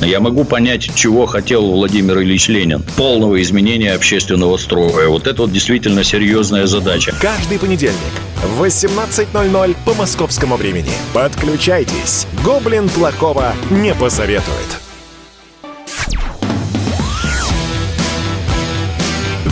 Я 0.00 0.20
могу 0.20 0.44
понять, 0.44 0.94
чего 0.94 1.26
хотел 1.26 1.66
Владимир 1.70 2.20
Ильич 2.20 2.48
Ленин. 2.48 2.82
Полного 2.96 3.42
изменения 3.42 3.92
общественного 3.92 4.56
строя. 4.56 5.08
Вот 5.08 5.26
это 5.26 5.42
вот 5.42 5.52
действительно 5.52 6.04
серьезная 6.04 6.66
задача. 6.66 7.14
Каждый 7.20 7.58
понедельник 7.58 7.96
в 8.42 8.62
18.00 8.62 9.76
по 9.84 9.94
московскому 9.94 10.56
времени. 10.56 10.92
Подключайтесь. 11.12 12.26
Гоблин 12.44 12.88
плохого 12.88 13.52
не 13.70 13.94
посоветует. 13.94 14.78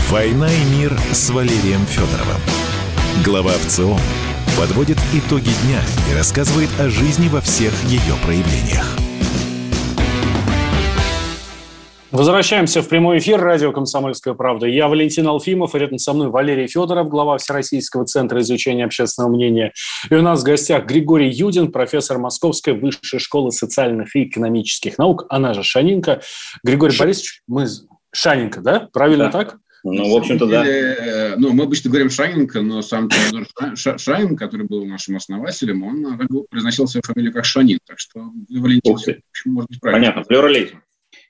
«Война 0.09 0.49
и 0.49 0.65
мир» 0.79 0.97
с 1.13 1.31
Валерием 1.31 1.85
Федоровым. 1.87 2.41
Глава 3.25 3.53
ВЦО 3.67 3.99
подводит 4.57 4.99
итоги 5.13 5.51
дня 5.65 5.83
и 6.11 6.17
рассказывает 6.17 6.71
о 6.79 6.89
жизни 6.89 7.29
во 7.29 7.41
всех 7.41 7.73
ее 7.85 8.15
проявлениях. 8.25 8.97
Возвращаемся 12.17 12.81
в 12.81 12.89
прямой 12.89 13.19
эфир 13.19 13.39
радио 13.39 13.73
«Комсомольская 13.73 14.33
правда». 14.33 14.67
Я 14.67 14.89
Валентин 14.89 15.29
Алфимов, 15.29 15.75
и 15.75 15.79
рядом 15.79 15.99
со 15.99 16.15
мной 16.15 16.29
Валерий 16.29 16.67
Федоров, 16.67 17.11
глава 17.11 17.37
Всероссийского 17.37 18.07
центра 18.07 18.41
изучения 18.41 18.87
общественного 18.87 19.31
мнения. 19.31 19.75
И 20.09 20.15
у 20.15 20.23
нас 20.23 20.41
в 20.41 20.45
гостях 20.45 20.87
Григорий 20.87 21.29
Юдин, 21.29 21.71
профессор 21.71 22.17
Московской 22.17 22.73
высшей 22.73 23.19
школы 23.19 23.53
социальных 23.53 24.17
и 24.17 24.25
экономических 24.25 24.97
наук, 24.97 25.27
она 25.29 25.53
же 25.53 25.63
Шанинка. 25.63 26.23
Григорий 26.65 26.95
Ш... 26.95 27.05
Борисович, 27.05 27.43
мы... 27.47 27.67
Шанинка, 28.15 28.63
да? 28.63 28.89
Правильно 28.95 29.25
да. 29.25 29.33
так? 29.33 29.59
Ну, 29.85 30.11
в 30.11 30.17
общем-то, 30.17 30.47
да. 30.47 30.67
Э, 30.67 31.37
ну, 31.37 31.53
мы 31.53 31.65
обычно 31.65 31.91
говорим 31.91 32.09
Шанинка, 32.09 32.63
но 32.63 32.81
сам 32.81 33.11
Теодор 33.11 33.47
Шанин, 33.99 34.39
который 34.39 34.67
был 34.67 34.87
нашим 34.87 35.17
основателем, 35.17 35.83
он 35.83 36.19
произносил 36.49 36.87
свою 36.87 37.03
фамилию 37.03 37.35
как 37.35 37.45
Шанин. 37.45 37.79
Так 37.87 37.99
что 37.99 38.31
Валентин, 38.49 38.97
может 39.45 39.69
быть, 39.69 39.81
правильно. 39.81 40.07
Понятно, 40.07 40.23
плюрализм. 40.23 40.81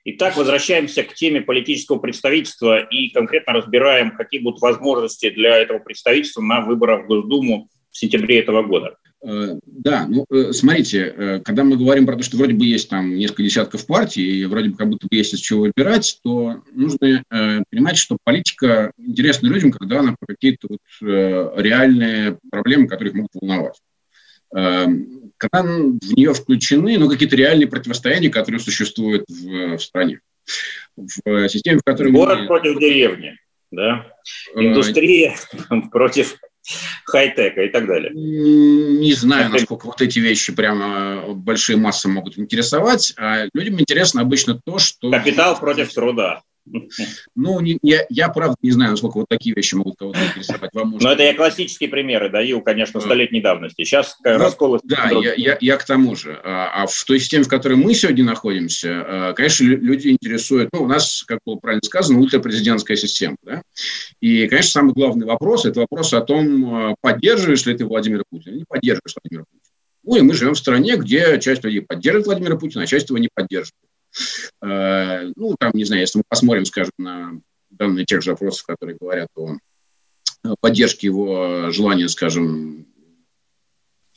Итак, 0.09 0.37
возвращаемся 0.37 1.03
к 1.03 1.13
теме 1.15 1.41
политического 1.41 1.99
представительства 1.99 2.79
и 2.79 3.09
конкретно 3.09 3.51
разбираем, 3.51 4.15
какие 4.15 4.39
будут 4.39 4.61
возможности 4.61 5.29
для 5.29 5.57
этого 5.57 5.79
представительства 5.79 6.41
на 6.41 6.61
выборах 6.61 7.03
в 7.03 7.07
Госдуму 7.07 7.67
в 7.91 7.97
сентябре 7.97 8.39
этого 8.39 8.63
года. 8.63 8.95
Э, 9.21 9.59
да, 9.65 10.07
ну, 10.07 10.25
э, 10.31 10.53
смотрите, 10.53 11.13
э, 11.13 11.39
когда 11.43 11.65
мы 11.65 11.75
говорим 11.75 12.05
про 12.05 12.15
то, 12.15 12.23
что 12.23 12.37
вроде 12.37 12.53
бы 12.53 12.63
есть 12.63 12.89
там 12.89 13.15
несколько 13.15 13.43
десятков 13.43 13.85
партий, 13.85 14.23
и 14.23 14.45
вроде 14.45 14.69
бы 14.69 14.77
как 14.77 14.87
будто 14.87 15.07
бы 15.07 15.17
есть 15.17 15.33
из 15.33 15.41
чего 15.41 15.63
выбирать, 15.63 16.17
то 16.23 16.61
нужно 16.71 17.23
понимать, 17.69 17.97
что 17.97 18.17
политика 18.23 18.93
интересна 18.97 19.47
людям, 19.47 19.71
когда 19.71 19.99
она 19.99 20.15
про 20.17 20.33
какие-то 20.35 20.69
вот 20.69 20.79
реальные 21.01 22.39
проблемы, 22.49 22.87
которые 22.87 23.09
их 23.09 23.15
могут 23.15 23.31
волновать 23.33 23.75
когда 24.49 25.61
в 25.61 26.13
нее 26.15 26.33
включены 26.33 26.97
ну, 26.97 27.09
какие-то 27.09 27.35
реальные 27.35 27.67
противостояния, 27.67 28.29
которые 28.29 28.59
существуют 28.59 29.25
в, 29.27 29.77
в 29.77 29.79
стране. 29.79 30.19
В 30.95 31.47
системе, 31.49 31.79
в 31.79 31.83
которой 31.83 32.11
Город 32.11 32.39
мы... 32.41 32.47
против 32.47 32.79
деревни, 32.79 33.37
да? 33.71 34.07
Э, 34.55 34.61
Индустрия 34.61 35.35
против 35.91 36.37
хай-тека 37.05 37.63
и 37.63 37.69
так 37.69 37.85
далее. 37.85 38.11
Не 38.13 39.13
знаю, 39.13 39.51
насколько 39.51 39.85
вот 39.85 40.01
эти 40.01 40.19
вещи 40.19 40.53
прямо 40.53 41.33
большие 41.33 41.77
массы 41.77 42.07
могут 42.07 42.37
интересовать. 42.37 43.13
А 43.17 43.47
людям 43.53 43.79
интересно 43.79 44.21
обычно 44.21 44.59
то, 44.65 44.79
что... 44.79 45.11
Капитал 45.11 45.59
против 45.59 45.93
труда. 45.93 46.41
Ну, 47.35 47.59
не, 47.59 47.77
я, 47.81 48.05
я 48.09 48.29
правда 48.29 48.55
не 48.61 48.71
знаю, 48.71 48.91
насколько 48.91 49.17
вот 49.17 49.27
такие 49.29 49.55
вещи 49.55 49.75
могут 49.75 49.97
кого-то 49.97 50.19
интересовать. 50.25 50.71
Вам 50.73 50.89
может... 50.89 51.03
Но 51.03 51.11
это 51.11 51.23
я 51.23 51.33
классические 51.33 51.89
примеры 51.89 52.29
даю, 52.29 52.61
конечно, 52.61 52.99
столетней 52.99 53.41
давности. 53.41 53.83
Сейчас 53.83 54.17
ну, 54.23 54.37
расколы... 54.37 54.79
Да, 54.83 55.09
я, 55.11 55.33
я, 55.35 55.57
я 55.59 55.77
к 55.77 55.85
тому 55.85 56.15
же. 56.15 56.39
А, 56.43 56.83
а 56.83 56.87
в 56.87 57.03
той 57.05 57.19
системе, 57.19 57.43
в 57.43 57.47
которой 57.47 57.75
мы 57.75 57.93
сегодня 57.93 58.23
находимся, 58.23 59.03
а, 59.05 59.33
конечно, 59.33 59.65
люди 59.65 60.09
интересуют... 60.09 60.69
Ну, 60.73 60.83
у 60.83 60.87
нас, 60.87 61.23
как 61.23 61.39
было 61.45 61.55
правильно 61.55 61.83
сказано, 61.83 62.19
ультрапрезидентская 62.19 62.97
система. 62.97 63.37
Да? 63.43 63.61
И, 64.19 64.47
конечно, 64.47 64.71
самый 64.71 64.93
главный 64.93 65.25
вопрос– 65.25 65.65
это 65.65 65.81
вопрос 65.81 66.13
о 66.13 66.21
том, 66.21 66.75
а, 66.75 66.95
поддерживаешь 67.01 67.65
ли 67.65 67.77
ты 67.77 67.85
Владимира 67.85 68.23
Путина 68.29 68.51
или 68.51 68.59
не 68.59 68.65
поддерживаешь 68.67 69.15
Владимира 69.21 69.45
Путина. 69.45 69.61
Ну, 70.03 70.15
и 70.15 70.21
мы 70.21 70.33
живем 70.33 70.53
в 70.53 70.57
стране, 70.57 70.95
где 70.95 71.39
часть 71.39 71.63
людей 71.63 71.81
поддерживает 71.81 72.27
Владимира 72.27 72.57
Путина, 72.57 72.83
а 72.83 72.87
часть 72.87 73.09
его 73.09 73.17
не 73.17 73.29
поддерживает. 73.33 73.73
Э, 74.61 75.31
ну, 75.35 75.55
там, 75.59 75.71
не 75.73 75.83
знаю, 75.83 76.01
если 76.01 76.19
мы 76.19 76.23
посмотрим, 76.27 76.65
скажем, 76.65 76.93
на 76.97 77.39
данные 77.69 78.05
тех 78.05 78.21
же 78.21 78.31
опросов, 78.31 78.65
которые 78.65 78.97
говорят 78.99 79.29
о 79.35 79.57
поддержке 80.59 81.07
его 81.07 81.71
желания, 81.71 82.07
скажем, 82.07 82.87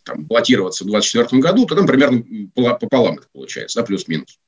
там, 0.04 0.24
баллотироваться 0.24 0.84
в 0.84 0.88
2024 0.88 1.42
году, 1.42 1.66
то 1.66 1.74
там 1.74 1.86
примерно 1.86 2.24
пополам 2.54 3.18
это 3.18 3.26
получается, 3.32 3.80
да, 3.80 3.86
плюс-минус. 3.86 4.38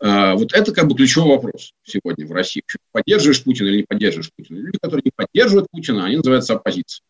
Э, 0.00 0.34
вот 0.34 0.52
это 0.52 0.72
как 0.72 0.88
бы 0.88 0.94
ключевой 0.94 1.36
вопрос 1.36 1.72
сегодня 1.84 2.26
в 2.26 2.32
России. 2.32 2.62
Поддерживаешь 2.92 3.42
Путина 3.42 3.68
или 3.68 3.78
не 3.78 3.84
поддерживаешь 3.84 4.30
Путина? 4.36 4.58
Люди, 4.58 4.78
которые 4.80 5.02
не 5.04 5.12
поддерживают 5.14 5.68
Путина, 5.70 6.06
они 6.06 6.16
называются 6.16 6.54
оппозицией. 6.54 7.02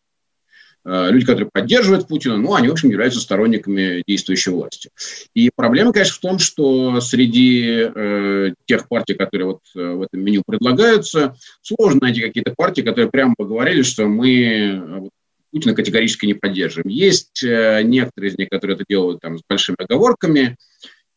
Люди, 0.83 1.25
которые 1.25 1.49
поддерживают 1.51 2.07
Путина, 2.07 2.37
ну, 2.37 2.55
они, 2.55 2.67
в 2.67 2.71
общем, 2.71 2.89
являются 2.89 3.19
сторонниками 3.19 4.03
действующей 4.07 4.51
власти. 4.51 4.89
И 5.35 5.51
проблема, 5.55 5.93
конечно, 5.93 6.15
в 6.15 6.19
том, 6.19 6.39
что 6.39 6.99
среди 7.01 7.89
э, 7.93 8.53
тех 8.65 8.87
партий, 8.87 9.13
которые 9.13 9.47
вот 9.47 9.59
в 9.73 10.01
этом 10.01 10.21
меню 10.21 10.43
предлагаются, 10.45 11.35
сложно 11.61 11.99
найти 12.01 12.21
какие-то 12.21 12.53
партии, 12.55 12.81
которые 12.81 13.11
прямо 13.11 13.35
поговорили, 13.37 13.83
что 13.83 14.07
мы 14.07 15.09
Путина 15.51 15.75
категорически 15.75 16.25
не 16.25 16.33
поддерживаем. 16.33 16.89
Есть 16.89 17.43
э, 17.43 17.81
некоторые 17.83 18.31
из 18.31 18.37
них, 18.37 18.49
которые 18.49 18.75
это 18.75 18.85
делают 18.87 19.21
там, 19.21 19.37
с 19.37 19.41
большими 19.47 19.75
оговорками, 19.77 20.57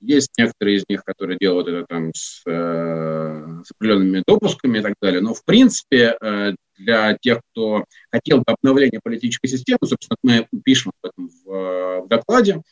есть 0.05 0.31
некоторые 0.39 0.77
из 0.77 0.85
них, 0.89 1.03
которые 1.05 1.39
делают 1.39 1.69
это 1.69 1.87
там 1.89 2.13
с, 2.15 2.43
э, 2.47 3.63
с 3.65 3.71
определенными 3.73 4.23
допусками 4.27 4.79
и 4.79 4.83
так 4.83 4.95
далее. 5.01 5.21
Но, 5.21 5.35
в 5.35 5.45
принципе, 5.45 6.17
э, 6.21 6.55
для 6.77 7.17
тех, 7.21 7.41
кто 7.51 7.85
хотел 8.11 8.39
бы 8.39 8.45
обновления 8.47 9.01
политической 9.03 9.49
системы, 9.49 9.79
собственно, 9.83 10.17
мы 10.23 10.47
пишем 10.65 10.93
об 11.01 11.11
этом 11.11 11.29
в, 11.29 12.03
в 12.05 12.09
докладе, 12.09 12.63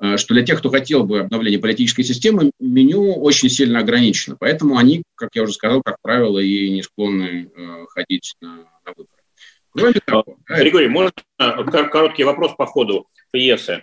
э, 0.00 0.16
что 0.16 0.34
для 0.34 0.44
тех, 0.44 0.58
кто 0.58 0.70
хотел 0.70 1.04
бы 1.04 1.20
обновления 1.20 1.58
политической 1.58 2.02
системы, 2.02 2.50
меню 2.60 3.14
очень 3.14 3.48
сильно 3.48 3.80
ограничено. 3.80 4.36
Поэтому 4.38 4.76
они, 4.76 5.02
как 5.14 5.30
я 5.34 5.42
уже 5.42 5.52
сказал, 5.52 5.82
как 5.82 5.96
правило, 6.02 6.38
и 6.38 6.70
не 6.70 6.82
склонны 6.82 7.50
э, 7.54 7.84
ходить 7.88 8.34
на, 8.40 8.56
на 8.84 8.92
выборы. 8.96 9.08
Кроме 9.72 10.00
того, 10.04 10.24
Григорий, 10.46 10.88
можно 10.88 11.12
короткий 11.36 12.24
вопрос 12.24 12.54
по 12.56 12.64
ходу 12.64 13.08
пьесы? 13.30 13.82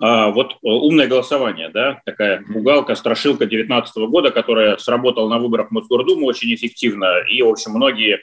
А, 0.00 0.30
вот 0.30 0.52
э, 0.54 0.56
умное 0.62 1.06
голосование, 1.06 1.68
да, 1.68 2.00
такая 2.04 2.42
пугалка, 2.42 2.94
страшилка 2.96 3.46
2019 3.46 3.96
года, 4.08 4.30
которая 4.30 4.76
сработала 4.76 5.28
на 5.28 5.38
выборах 5.38 5.68
в 5.68 5.70
Мосгордуму 5.70 6.26
очень 6.26 6.52
эффективно, 6.52 7.20
и, 7.28 7.40
в 7.42 7.48
общем, 7.48 7.72
многие 7.72 8.14
э, 8.16 8.20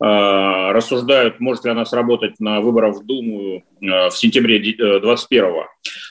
рассуждают, 0.00 1.38
может 1.38 1.64
ли 1.64 1.70
она 1.70 1.84
сработать 1.84 2.40
на 2.40 2.60
выборах 2.60 2.96
в 2.96 3.06
Думу 3.06 3.58
э, 3.58 4.08
в 4.08 4.12
сентябре 4.12 4.58
2021. 4.58 5.66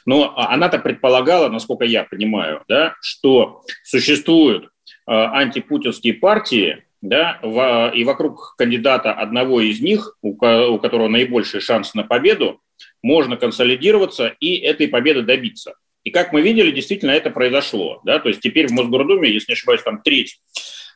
Но 0.06 0.34
она-то 0.38 0.80
предполагала, 0.80 1.50
насколько 1.50 1.84
я 1.84 2.06
понимаю, 2.06 2.64
да, 2.70 2.96
что 3.02 3.64
существуют 3.84 4.66
э, 4.66 4.70
антипутинские 5.08 6.14
партии, 6.14 6.86
да, 7.02 7.38
в, 7.42 7.92
и 7.94 8.04
вокруг 8.06 8.56
кандидата 8.58 9.12
одного 9.12 9.60
из 9.60 9.82
них, 9.82 10.16
у, 10.22 10.30
у 10.30 10.80
которого 10.80 11.10
наибольший 11.10 11.60
шанс 11.60 11.96
на 11.96 12.04
победу, 12.04 12.62
можно 13.02 13.38
консолидироваться 13.38 14.36
и 14.40 14.58
этой 14.58 14.88
победы 14.88 15.24
добиться. 15.24 15.76
И 16.04 16.10
как 16.10 16.34
мы 16.34 16.42
видели, 16.42 16.72
действительно 16.72 17.12
это 17.12 17.30
произошло. 17.30 18.02
Да? 18.04 18.20
То 18.20 18.30
есть 18.30 18.42
теперь 18.42 18.68
в 18.68 18.72
Мосгордуме, 18.72 19.30
если 19.30 19.52
не 19.52 19.54
ошибаюсь, 19.54 19.84
там 19.84 20.02
треть 20.02 20.40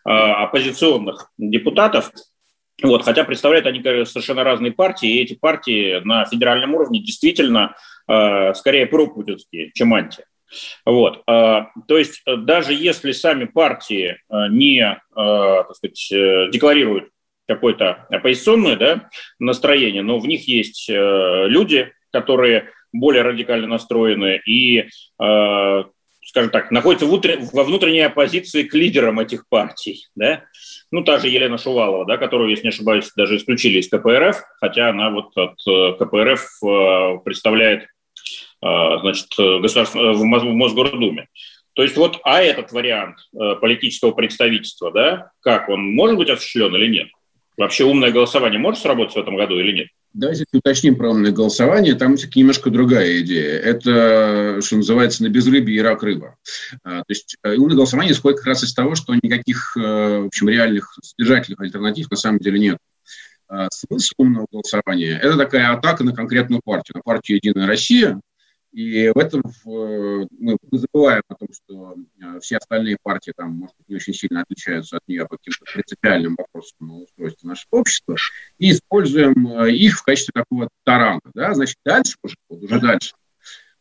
э, 0.06 0.10
оппозиционных 0.10 1.32
депутатов, 1.38 2.12
вот, 2.82 3.04
хотя 3.04 3.24
представляют 3.24 3.68
они 3.68 3.82
совершенно 4.06 4.44
разные 4.44 4.72
партии, 4.74 5.10
и 5.10 5.22
эти 5.22 5.34
партии 5.36 6.02
на 6.04 6.26
федеральном 6.26 6.76
уровне 6.76 7.00
действительно 7.00 7.76
э, 8.08 8.54
скорее 8.54 8.86
пропутинские, 8.86 9.72
чем 9.74 9.94
анти. 9.94 10.26
Вот, 10.86 11.24
э, 11.28 11.60
то 11.88 11.98
есть 11.98 12.22
даже 12.26 12.74
если 12.74 13.12
сами 13.12 13.46
партии 13.46 14.18
э, 14.30 14.48
не 14.50 14.82
э, 14.82 14.98
так 15.16 15.76
сказать, 15.76 16.12
э, 16.12 16.50
декларируют 16.52 17.10
какое-то 17.48 18.08
оппозиционное 18.10 18.76
да, 18.76 19.10
настроение, 19.40 20.02
но 20.02 20.20
в 20.20 20.28
них 20.28 20.48
есть 20.48 20.90
э, 20.90 21.48
люди, 21.48 21.92
которые 22.12 22.70
более 22.94 23.24
радикально 23.24 23.68
настроены 23.68 24.42
и, 24.46 24.80
э, 24.80 25.84
скажем 26.24 26.50
так, 26.50 26.72
находятся 26.72 27.06
внутри, 27.06 27.38
во 27.54 27.64
внутренней 27.64 28.02
оппозиции 28.02 28.64
к 28.64 28.74
лидерам 28.74 29.20
этих 29.20 29.48
партий. 29.50 30.08
Да? 30.16 30.44
Ну, 30.92 31.04
та 31.04 31.20
же 31.20 31.28
Елена 31.28 31.58
Шувалова, 31.58 32.06
да, 32.06 32.18
которую, 32.18 32.50
если 32.50 32.64
не 32.64 32.70
ошибаюсь, 32.70 33.12
даже 33.16 33.38
исключили 33.38 33.80
из 33.80 33.90
КПРФ, 33.90 34.42
хотя 34.60 34.90
она 34.90 35.10
вот 35.10 35.36
от 35.38 35.56
э, 35.68 35.94
КПРФ 36.00 36.42
э, 36.64 37.18
представляет 37.24 37.84
э, 37.84 37.88
значит, 39.02 39.28
государство, 39.38 40.14
в 40.14 40.24
Мосгордуме. 40.24 41.28
То 41.76 41.84
есть 41.84 41.98
вот, 41.98 42.20
а 42.24 42.42
этот 42.42 42.72
вариант 42.72 43.18
э, 43.34 43.56
политического 43.56 44.12
представительства, 44.12 44.92
да, 44.92 45.32
как 45.42 45.68
он 45.68 45.94
может 45.94 46.18
быть 46.18 46.30
осуществлен 46.30 46.74
или 46.76 46.88
нет? 46.88 47.08
Вообще 47.58 47.86
умное 47.86 48.12
голосование 48.12 48.60
может 48.60 48.82
сработать 48.82 49.16
в 49.16 49.20
этом 49.20 49.38
году 49.38 49.58
или 49.60 49.72
нет? 49.72 49.88
Давайте 50.14 50.46
уточним 50.54 50.96
про 50.96 51.12
умное 51.12 51.32
голосование. 51.32 51.96
Там 51.96 52.16
все-таки 52.16 52.40
немножко 52.40 52.70
другая 52.70 53.20
идея. 53.20 53.60
Это, 53.60 54.60
что 54.62 54.78
называется, 54.78 55.24
на 55.24 55.30
безрыбье 55.30 55.76
и 55.76 55.82
рак 55.82 56.04
рыба. 56.04 56.38
А, 56.84 57.00
то 57.00 57.06
есть 57.10 57.36
э, 57.44 57.56
умное 57.56 57.76
голосование 57.76 58.14
исходит 58.14 58.40
как 58.40 58.48
раз 58.48 58.64
из 58.64 58.74
того, 58.74 58.96
что 58.96 59.14
никаких, 59.14 59.76
э, 59.78 59.80
в 59.80 60.28
общем, 60.28 60.50
реальных 60.50 60.98
содержательных 61.02 61.60
альтернатив 61.60 62.10
на 62.10 62.18
самом 62.18 62.40
деле 62.40 62.60
нет. 62.60 62.78
А, 63.48 63.68
смысл 63.72 64.14
умного 64.18 64.48
голосования– 64.52 65.20
это 65.22 65.38
такая 65.38 65.72
атака 65.72 66.04
на 66.04 66.14
конкретную 66.14 66.62
партию, 66.64 66.96
на 66.96 67.02
партию 67.02 67.40
«Единая 67.44 67.68
Россия», 67.68 68.20
и 68.76 69.10
в 69.16 69.18
этом 69.18 69.42
мы 69.64 70.58
забываем 70.70 71.22
о 71.30 71.36
том, 71.36 71.48
что 71.54 71.96
э, 72.20 72.40
все 72.42 72.58
остальные 72.58 72.98
партии 73.02 73.32
там, 73.34 73.54
может 73.54 73.74
быть, 73.78 73.88
не 73.88 73.96
очень 73.96 74.14
сильно 74.14 74.42
отличаются 74.42 74.98
от 74.98 75.08
нее 75.08 75.26
по 75.26 75.38
каким-то 75.38 75.64
принципиальным 75.72 76.36
вопросам 76.38 77.04
устройства 77.04 77.48
нашего 77.48 77.80
общества, 77.80 78.18
и 78.58 78.72
используем 78.72 79.48
э, 79.48 79.72
их 79.72 79.98
в 79.98 80.04
качестве 80.04 80.34
такого 80.34 80.68
тарана. 80.84 81.22
Да? 81.34 81.54
Значит, 81.54 81.78
дальше 81.86 82.16
уже, 82.22 82.36
вот 82.50 82.64
уже 82.64 82.82
дальше, 82.82 83.14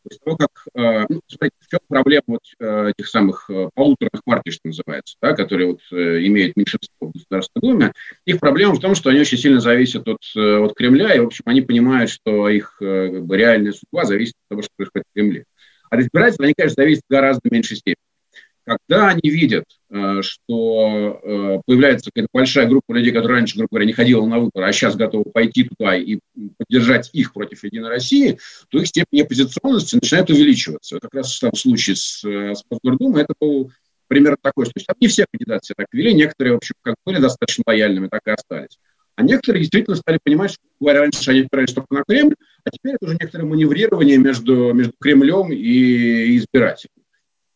После 0.05 0.19
того, 0.23 0.37
как, 0.37 0.49
э, 0.75 1.05
ну, 1.09 1.21
смотрите, 1.25 1.55
в 1.59 1.67
чем 1.67 1.79
проблема 1.87 2.23
вот 2.27 2.43
э, 2.59 2.91
этих 2.91 3.07
самых 3.07 3.49
э, 3.49 3.69
полуторных 3.73 4.23
партий, 4.23 4.51
что 4.51 4.67
называется, 4.67 5.15
да, 5.19 5.33
которые 5.33 5.71
вот 5.71 5.79
имеют 5.91 6.55
меньшинство 6.55 7.07
в 7.07 7.11
Государственной 7.11 7.61
Думе, 7.61 7.93
их 8.25 8.39
проблема 8.39 8.75
в 8.75 8.79
том, 8.79 8.93
что 8.93 9.09
они 9.09 9.19
очень 9.19 9.39
сильно 9.39 9.59
зависят 9.59 10.07
от, 10.07 10.21
от 10.35 10.75
Кремля, 10.75 11.15
и, 11.15 11.19
в 11.19 11.25
общем, 11.25 11.43
они 11.45 11.61
понимают, 11.61 12.11
что 12.11 12.47
их 12.49 12.75
как 12.79 13.25
бы, 13.25 13.35
реальная 13.35 13.73
судьба 13.73 14.05
зависит 14.05 14.35
от 14.43 14.49
того, 14.49 14.61
что 14.61 14.71
происходит 14.77 15.07
в 15.09 15.13
Кремле. 15.15 15.45
А 15.89 15.99
избиратели, 15.99 16.43
они, 16.45 16.53
конечно, 16.55 16.83
зависят 16.83 17.03
в 17.07 17.11
гораздо 17.11 17.49
меньшей 17.49 17.77
степени. 17.77 18.03
Когда 18.65 19.09
они 19.09 19.29
видят, 19.29 19.65
э, 19.91 20.21
что 20.23 21.19
э, 21.21 21.61
появляется 21.67 22.09
какая-то 22.09 22.29
большая 22.33 22.67
группа 22.67 22.93
людей, 22.93 23.11
которые 23.11 23.37
раньше, 23.37 23.57
грубо 23.57 23.69
говоря, 23.71 23.85
не 23.85 23.93
ходила 23.93 24.25
на 24.25 24.39
выборы, 24.39 24.65
а 24.65 24.73
сейчас 24.73 24.95
готовы 24.95 25.25
пойти 25.31 25.65
туда 25.65 25.95
и 25.95 26.19
поддержать 26.57 27.11
их 27.13 27.31
против 27.31 27.63
Единой 27.63 27.89
России, 27.89 28.39
то 28.69 28.79
их 28.79 28.87
степень 28.87 29.21
оппозиционности 29.21 29.95
начинает 29.95 30.31
увеличиваться. 30.31 30.99
Как 30.99 31.13
раз 31.13 31.39
в 31.39 31.55
случае 31.55 31.95
с, 31.95 32.23
э, 32.25 32.55
с 32.55 32.63
Мосгордумой 32.69 33.21
это 33.21 33.35
был 33.39 33.71
примерно 34.07 34.37
такой, 34.41 34.65
что 34.65 34.73
не 34.99 35.07
все 35.07 35.25
кандидаты 35.31 35.67
себя 35.67 35.75
так 35.77 35.87
вели, 35.91 36.15
некоторые, 36.15 36.53
в 36.53 36.57
общем, 36.57 36.73
как 36.81 36.95
были 37.05 37.19
достаточно 37.19 37.63
лояльными, 37.67 38.07
так 38.07 38.21
и 38.25 38.31
остались. 38.31 38.79
А 39.15 39.21
некоторые 39.21 39.61
действительно 39.61 39.95
стали 39.95 40.19
понимать, 40.23 40.51
что, 40.51 40.61
говоря, 40.79 41.01
раньше 41.01 41.29
они 41.29 41.41
опирались 41.41 41.73
только 41.73 41.93
на 41.93 42.03
Кремль, 42.03 42.35
а 42.63 42.69
теперь 42.71 42.95
это 42.95 43.05
уже 43.05 43.17
некоторое 43.19 43.45
маневрирование 43.45 44.17
между, 44.17 44.73
между 44.73 44.93
Кремлем 44.99 45.51
и 45.53 46.37
избирателями. 46.37 47.04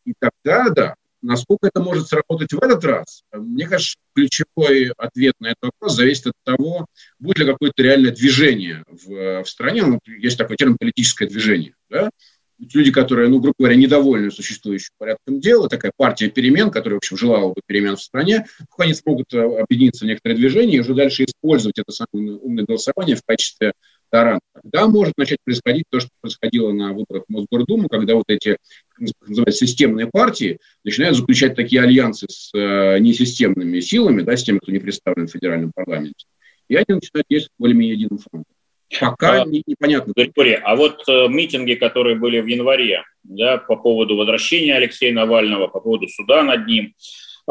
И 0.10 0.13
тогда, 0.19 0.69
да, 0.69 0.95
насколько 1.22 1.67
это 1.67 1.82
может 1.82 2.08
сработать 2.08 2.52
в 2.52 2.58
этот 2.58 2.84
раз, 2.84 3.22
мне 3.32 3.67
кажется, 3.67 3.95
ключевой 4.15 4.91
ответ 4.98 5.36
на 5.39 5.48
этот 5.48 5.72
вопрос 5.74 5.95
зависит 5.95 6.28
от 6.28 6.34
того, 6.43 6.88
будет 7.19 7.38
ли 7.38 7.45
какое-то 7.45 7.84
реальное 7.84 8.12
движение 8.12 8.84
в, 8.88 9.43
в 9.43 9.45
стране. 9.48 9.84
Ну, 9.86 10.00
есть 10.08 10.38
такой 10.38 10.56
термин 10.56 10.78
политическое 10.80 11.28
движение. 11.28 11.76
Да? 11.91 12.10
Люди, 12.58 12.91
которые, 12.91 13.30
ну, 13.30 13.39
грубо 13.39 13.54
говоря, 13.60 13.76
недовольны 13.76 14.32
существующим 14.32 14.89
порядком 14.98 15.39
дела, 15.39 15.69
такая 15.69 15.91
партия 15.95 16.30
перемен, 16.30 16.72
которая, 16.72 16.95
в 16.95 17.04
общем, 17.04 17.17
желала 17.17 17.50
бы 17.54 17.62
перемен 17.67 17.98
в 17.98 18.02
стране, 18.02 18.48
они 18.80 18.95
смогут 18.95 19.32
э, 19.32 19.39
объединиться 19.62 20.06
в 20.06 20.08
некоторые 20.08 20.38
движения 20.38 20.78
и 20.78 20.80
уже 20.80 20.95
дальше 20.95 21.26
использовать 21.26 21.78
это 21.78 21.91
самое 21.91 22.38
умное 22.38 22.65
голосование 22.65 23.15
в 23.15 23.24
качестве 23.24 23.74
таран. 24.10 24.39
Тогда 24.54 24.88
может 24.88 25.17
начать 25.17 25.39
происходить 25.43 25.86
то, 25.89 26.00
что 26.00 26.10
происходило 26.22 26.72
на 26.72 26.93
выборах 26.93 27.24
в 27.28 27.32
Мосгордуму, 27.32 27.88
когда 27.88 28.15
вот 28.15 28.26
эти 28.28 28.58
называется, 29.00 29.65
системные 29.65 30.08
партии 30.08 30.60
начинают 30.84 31.17
заключать 31.17 31.56
такие 31.56 31.82
альянсы 31.82 32.28
с 32.30 32.52
э, 32.54 33.00
несистемными 33.00 33.80
силами, 33.80 34.22
да, 34.22 34.36
с 34.36 34.43
теми, 34.43 34.60
кто 34.60 34.72
не 34.72 34.80
представлен 34.80 35.28
в 35.28 35.32
федеральном 35.32 35.72
парламенте. 35.74 36.26
И 36.67 36.76
они 36.76 36.86
начинают 36.88 37.26
действовать 37.30 37.54
более-менее 37.58 37.95
единым 37.95 38.19
фронтом. 38.19 38.54
Пока 39.00 39.43
а, 39.43 39.45
не, 39.45 39.62
непонятно. 39.67 40.13
Григорий, 40.15 40.56
а 40.56 40.76
вот 40.76 41.08
э, 41.08 41.28
митинги, 41.28 41.76
которые 41.76 42.15
были 42.15 42.39
в 42.39 42.48
январе, 42.48 43.04
да, 43.24 43.58
по 43.58 43.76
поводу 43.76 44.15
возвращения 44.15 44.76
Алексея 44.76 45.13
Навального, 45.13 45.67
по 45.67 45.80
поводу 45.80 46.08
суда 46.08 46.43
над 46.43 46.65
ним, 46.65 46.95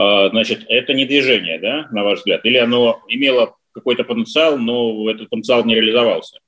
э, 0.01 0.31
значит, 0.31 0.65
это 0.69 0.95
не 0.95 1.05
движение, 1.05 1.61
да, 1.61 1.89
на 1.93 2.03
ваш 2.03 2.19
взгляд? 2.19 2.45
Или 2.45 2.57
оно 2.57 3.01
имело 3.09 3.57
какой-то 3.73 4.03
потенциал, 4.03 4.59
но 4.59 5.09
этот 5.09 5.31
потенциал 5.31 5.65
не 5.65 5.77
реализовался? 5.77 6.41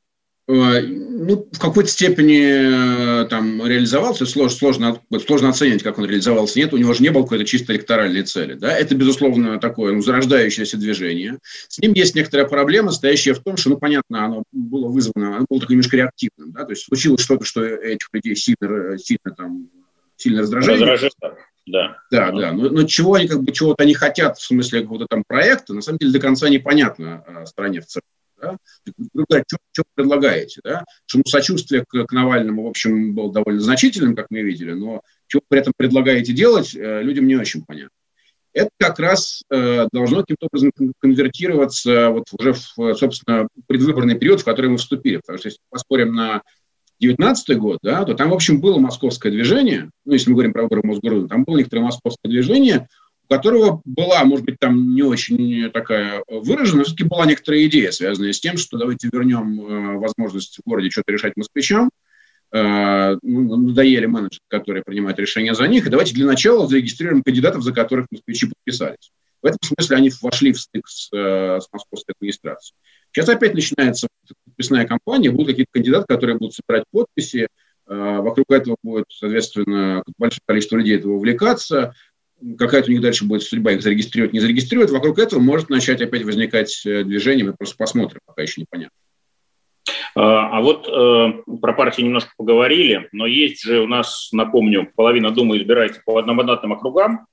Э, 0.50 0.80
ну, 0.82 1.46
в 1.52 1.58
какой-то 1.58 1.88
степени 1.88 3.22
э, 3.22 3.24
там 3.26 3.64
реализовался, 3.64 4.26
сложно, 4.26 4.56
сложно, 4.56 5.00
сложно 5.24 5.50
оценить, 5.50 5.82
как 5.82 5.98
он 5.98 6.06
реализовался. 6.06 6.58
Нет, 6.58 6.72
у 6.72 6.76
него 6.76 6.92
же 6.92 7.02
не 7.02 7.10
было 7.10 7.22
какой-то 7.22 7.44
чисто 7.44 7.72
электоральной 7.72 8.22
цели. 8.22 8.54
Да? 8.54 8.76
Это, 8.76 8.96
безусловно, 8.96 9.60
такое 9.60 9.92
ну, 9.92 10.00
зарождающееся 10.02 10.76
движение. 10.76 11.38
С 11.68 11.78
ним 11.78 11.92
есть 11.92 12.16
некоторая 12.16 12.48
проблема, 12.48 12.90
стоящая 12.90 13.34
в 13.34 13.40
том, 13.40 13.56
что, 13.56 13.70
ну, 13.70 13.78
понятно, 13.78 14.24
оно 14.24 14.42
было 14.50 14.88
вызвано, 14.88 15.36
оно 15.36 15.46
было 15.48 15.60
такое 15.60 15.76
немножко 15.76 15.96
реактивным. 15.96 16.52
Да? 16.52 16.64
То 16.64 16.72
есть 16.72 16.84
случилось 16.84 17.20
что-то, 17.20 17.44
что 17.44 17.64
этих 17.64 18.08
людей 18.12 18.34
сильно, 18.34 18.98
сильно, 18.98 19.34
там, 19.36 19.68
сильно 20.16 20.40
раздражает. 20.40 20.80
Раздражает. 20.80 21.14
Да, 21.66 21.98
да, 22.10 22.32
да. 22.32 22.52
Но, 22.52 22.70
но 22.70 22.82
чего 22.84 23.14
они 23.14 23.28
как 23.28 23.42
бы 23.42 23.52
чего-то 23.52 23.84
они 23.84 23.94
хотят 23.94 24.38
в 24.38 24.42
смысле 24.42 24.80
какого-то 24.80 25.06
там 25.08 25.22
проекта, 25.24 25.74
на 25.74 25.82
самом 25.82 25.98
деле 25.98 26.12
до 26.12 26.18
конца 26.18 26.48
непонятно 26.48 27.22
а, 27.26 27.46
стране 27.46 27.80
в 27.80 27.86
целом. 27.86 28.02
Да? 28.40 28.56
Что, 28.86 29.58
что 29.72 29.82
вы 29.82 29.84
предлагаете? 29.94 30.60
Да? 30.64 30.84
Что 31.06 31.18
ну, 31.18 31.24
сочувствие 31.26 31.84
к, 31.86 32.04
к 32.06 32.12
Навальному, 32.12 32.64
в 32.64 32.68
общем, 32.68 33.14
было 33.14 33.32
довольно 33.32 33.60
значительным, 33.60 34.14
как 34.14 34.26
мы 34.30 34.42
видели, 34.42 34.72
но 34.72 35.02
что 35.26 35.38
вы 35.38 35.44
при 35.48 35.60
этом 35.60 35.72
предлагаете 35.76 36.32
делать, 36.32 36.74
э, 36.74 37.02
людям 37.02 37.26
не 37.26 37.36
очень 37.36 37.64
понятно. 37.64 37.94
Это 38.52 38.70
как 38.78 38.98
раз 38.98 39.42
э, 39.50 39.86
должно 39.92 40.20
каким-то 40.20 40.48
образом 40.50 40.72
конвертироваться 40.98 42.10
вот 42.10 42.24
уже 42.36 42.52
в, 42.52 42.94
собственно, 42.94 43.46
предвыборный 43.68 44.18
период, 44.18 44.40
в 44.40 44.44
который 44.44 44.70
мы 44.70 44.78
вступили. 44.78 45.18
Потому 45.18 45.38
что 45.38 45.48
если 45.48 45.60
поспорим 45.70 46.14
на 46.14 46.42
19 47.00 47.58
год, 47.58 47.78
да, 47.82 48.04
то 48.04 48.14
там, 48.14 48.30
в 48.30 48.34
общем, 48.34 48.60
было 48.60 48.78
московское 48.78 49.32
движение, 49.32 49.90
ну, 50.04 50.12
если 50.12 50.30
мы 50.30 50.34
говорим 50.34 50.52
про 50.52 50.62
выборы 50.62 50.82
Мосгордумы, 50.84 51.28
там 51.28 51.44
было 51.44 51.58
некоторое 51.58 51.82
московское 51.82 52.30
движение, 52.30 52.88
которого 53.30 53.80
была, 53.84 54.24
может 54.24 54.44
быть, 54.44 54.58
там 54.58 54.92
не 54.92 55.02
очень 55.02 55.70
такая 55.70 56.24
выраженная, 56.28 56.82
все-таки 56.82 57.08
была 57.08 57.26
некоторая 57.26 57.64
идея, 57.66 57.92
связанная 57.92 58.32
с 58.32 58.40
тем, 58.40 58.56
что 58.56 58.76
давайте 58.76 59.08
вернем 59.10 59.60
э, 59.60 59.98
возможность 59.98 60.58
в 60.58 60.68
городе 60.68 60.90
что-то 60.90 61.12
решать 61.12 61.36
москвичам, 61.36 61.90
э, 62.52 63.16
ну, 63.22 63.56
надоели 63.56 64.06
менеджеры, 64.06 64.42
которые 64.48 64.82
принимают 64.82 65.20
решения 65.20 65.54
за 65.54 65.68
них, 65.68 65.86
и 65.86 65.90
давайте 65.90 66.12
для 66.12 66.26
начала 66.26 66.66
зарегистрируем 66.66 67.22
кандидатов, 67.22 67.62
за 67.62 67.72
которых 67.72 68.08
москвичи 68.10 68.48
подписались. 68.48 69.12
В 69.42 69.46
этом 69.46 69.58
смысле 69.62 69.96
они 69.96 70.10
вошли 70.20 70.52
в 70.52 70.60
стык 70.60 70.88
с, 70.88 71.08
э, 71.14 71.60
с 71.60 71.68
московской 71.72 72.14
администрацией. 72.18 72.76
Сейчас 73.12 73.28
опять 73.28 73.54
начинается 73.54 74.08
подписная 74.44 74.88
кампания, 74.88 75.30
будут 75.30 75.48
какие-то 75.48 75.70
кандидаты, 75.72 76.06
которые 76.08 76.36
будут 76.36 76.54
собирать 76.54 76.84
подписи, 76.90 77.46
вокруг 77.86 78.48
этого 78.52 78.76
будет, 78.84 79.06
соответственно, 79.08 80.04
большое 80.16 80.42
количество 80.46 80.76
людей 80.76 80.96
этого 80.96 81.14
увлекаться, 81.14 81.92
какая-то 82.58 82.88
у 82.88 82.92
них 82.92 83.00
дальше 83.00 83.24
будет 83.24 83.42
судьба, 83.42 83.72
их 83.72 83.82
зарегистрировать, 83.82 84.32
не 84.32 84.40
зарегистрировать, 84.40 84.90
вокруг 84.90 85.18
этого 85.18 85.40
может 85.40 85.70
начать 85.70 86.00
опять 86.00 86.24
возникать 86.24 86.84
э, 86.86 87.04
движение, 87.04 87.44
мы 87.44 87.54
просто 87.54 87.76
посмотрим, 87.76 88.20
пока 88.26 88.42
еще 88.42 88.60
непонятно. 88.60 88.96
А, 90.14 90.58
а 90.58 90.60
вот 90.60 90.88
э, 90.88 91.56
про 91.60 91.72
партии 91.72 92.02
немножко 92.02 92.32
поговорили, 92.36 93.08
но 93.12 93.26
есть 93.26 93.62
же 93.62 93.80
у 93.80 93.86
нас, 93.86 94.30
напомню, 94.32 94.90
половина 94.94 95.30
Думы 95.30 95.58
избирается 95.58 96.02
по 96.04 96.18
одномандатным 96.18 96.72
округам, 96.72 97.26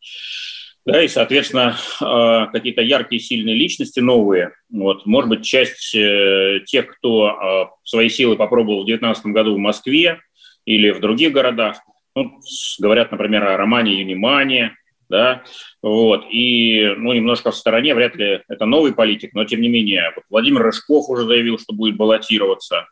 да, 0.87 1.03
и, 1.03 1.09
соответственно, 1.09 1.75
э, 2.01 2.51
какие-то 2.53 2.81
яркие, 2.81 3.19
сильные 3.19 3.55
личности 3.55 3.99
новые. 3.99 4.53
Вот, 4.71 5.05
может 5.05 5.29
быть, 5.29 5.43
часть 5.43 5.93
э, 5.93 6.61
тех, 6.65 6.87
кто 6.87 7.27
э, 7.27 7.65
свои 7.83 8.07
силы 8.07 8.37
попробовал 8.37 8.83
в 8.83 8.85
2019 8.85 9.25
году 9.33 9.55
в 9.55 9.59
Москве 9.59 10.21
или 10.63 10.91
в 10.91 11.01
других 11.01 11.33
городах, 11.33 11.81
ну, 12.15 12.39
говорят, 12.79 13.11
например, 13.11 13.43
о 13.43 13.57
Романе 13.57 13.99
Юнимане, 13.99 14.77
да, 15.09 15.43
вот, 15.81 16.25
и, 16.29 16.93
ну, 16.97 17.13
немножко 17.13 17.51
в 17.51 17.55
стороне, 17.55 17.95
вряд 17.95 18.15
ли 18.15 18.41
это 18.47 18.65
новый 18.65 18.93
политик, 18.93 19.33
но, 19.33 19.45
тем 19.45 19.61
не 19.61 19.69
менее, 19.69 20.11
вот 20.15 20.25
Владимир 20.29 20.63
Рыжков 20.63 21.09
уже 21.09 21.25
заявил, 21.25 21.57
что 21.59 21.73
будет 21.73 21.95
баллотироваться. 21.95 22.87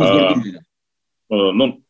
А, 0.00 0.32
э, 0.32 0.34
ну, 1.28 1.82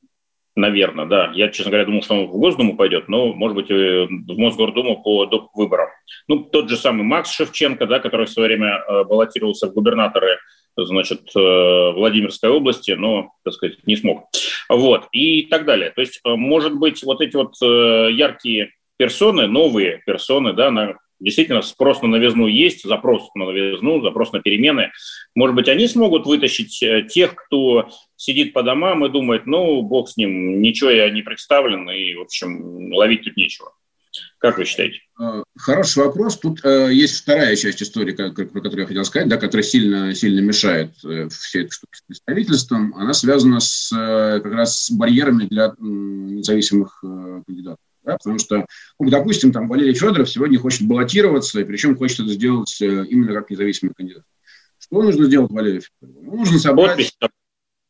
наверное, 0.54 1.06
да. 1.06 1.30
Я, 1.34 1.48
честно 1.48 1.70
говоря, 1.70 1.86
думал, 1.86 2.02
что 2.02 2.14
он 2.14 2.26
в 2.26 2.38
Госдуму 2.38 2.76
пойдет, 2.76 3.08
но, 3.08 3.32
может 3.34 3.54
быть, 3.54 3.68
в 3.68 4.38
Мосгордуму 4.38 5.02
по 5.02 5.26
доп. 5.26 5.50
выборам. 5.54 5.88
Ну, 6.26 6.40
тот 6.40 6.70
же 6.70 6.76
самый 6.76 7.02
Макс 7.02 7.30
Шевченко, 7.32 7.86
да, 7.86 8.00
который 8.00 8.26
в 8.26 8.30
свое 8.30 8.48
время 8.48 8.78
э, 8.78 9.04
баллотировался 9.04 9.68
в 9.68 9.74
губернаторы 9.74 10.38
значит, 10.78 11.30
э, 11.36 11.38
Владимирской 11.38 12.50
области, 12.50 12.92
но, 12.92 13.32
так 13.44 13.54
сказать, 13.54 13.86
не 13.86 13.96
смог. 13.96 14.28
Вот, 14.68 15.06
и 15.12 15.42
так 15.42 15.64
далее. 15.64 15.90
То 15.90 16.00
есть, 16.00 16.20
может 16.24 16.74
быть, 16.74 17.02
вот 17.04 17.20
эти 17.20 17.36
вот 17.36 17.54
яркие 17.60 18.72
персоны, 18.96 19.46
новые 19.46 20.02
персоны, 20.06 20.52
да, 20.52 20.70
на, 20.70 20.96
действительно 21.20 21.62
спрос 21.62 22.02
на 22.02 22.09
новизну 22.09 22.46
есть, 22.46 22.85
запрос 22.85 23.28
на 23.35 23.46
новизну, 23.46 24.02
запрос 24.02 24.32
на 24.32 24.40
перемены. 24.40 24.92
Может 25.35 25.56
быть, 25.56 25.68
они 25.68 25.88
смогут 25.88 26.26
вытащить 26.26 26.82
э, 26.82 27.02
тех, 27.02 27.35
кто 27.35 27.88
сидит 28.16 28.52
по 28.52 28.62
домам 28.62 29.04
и 29.04 29.11
думает, 29.11 29.46
ну, 29.46 29.82
бог 29.82 30.09
с 30.09 30.16
ним, 30.16 30.61
ничего 30.61 30.90
я 30.90 31.11
не 31.11 31.22
представлен, 31.22 31.88
и, 31.90 32.14
в 32.14 32.22
общем, 32.22 32.92
ловить 32.92 33.24
тут 33.24 33.37
нечего. 33.37 33.72
Как 34.38 34.59
вы 34.59 34.64
считаете? 34.64 35.00
Э, 35.20 35.42
хороший 35.56 36.04
вопрос. 36.04 36.38
Тут 36.38 36.64
э, 36.64 36.90
есть 36.92 37.22
вторая 37.22 37.56
часть 37.56 37.82
истории, 37.82 38.12
про 38.12 38.30
которую 38.32 38.80
я 38.80 38.87
хотел 38.87 39.04
сказать, 39.04 39.28
да, 39.28 39.37
которая 39.37 39.62
сильно, 39.62 40.14
сильно 40.14 40.40
мешает 40.40 40.92
э, 41.04 41.28
всей 41.28 41.62
этой 41.62 41.72
штуке 41.72 41.92
с 41.92 42.02
представительством. 42.02 42.94
Она 42.94 43.12
связана 43.12 43.61
с, 43.61 43.92
э, 43.92 44.40
как 44.40 44.52
раз 44.52 44.85
с 44.85 44.90
барьерами 44.90 45.44
для 45.44 45.66
э, 45.66 45.74
независимых 45.78 47.02
э, 47.04 47.42
кандидатов. 47.46 47.78
Да, 48.07 48.16
потому 48.16 48.38
что, 48.38 48.64
ну, 49.01 49.11
допустим, 49.11 49.53
там 49.53 49.66
Валерий 49.66 49.95
Федоров 49.95 50.31
сегодня 50.31 50.61
хочет 50.61 50.87
баллотироваться, 50.87 51.61
и 51.61 51.64
причем 51.64 51.97
хочет 51.97 52.21
это 52.21 52.29
сделать 52.29 52.81
э, 52.81 53.05
именно 53.09 53.35
как 53.35 53.51
независимый 53.51 53.95
кандидат. 53.95 54.23
Что 54.79 55.03
нужно 55.03 55.25
сделать 55.25 55.51
Валерию 55.51 55.83
Федорову? 55.83 56.23
Ну, 56.23 56.37
нужно 56.37 56.59
собрать... 56.61 56.90
Подпись. 56.90 57.16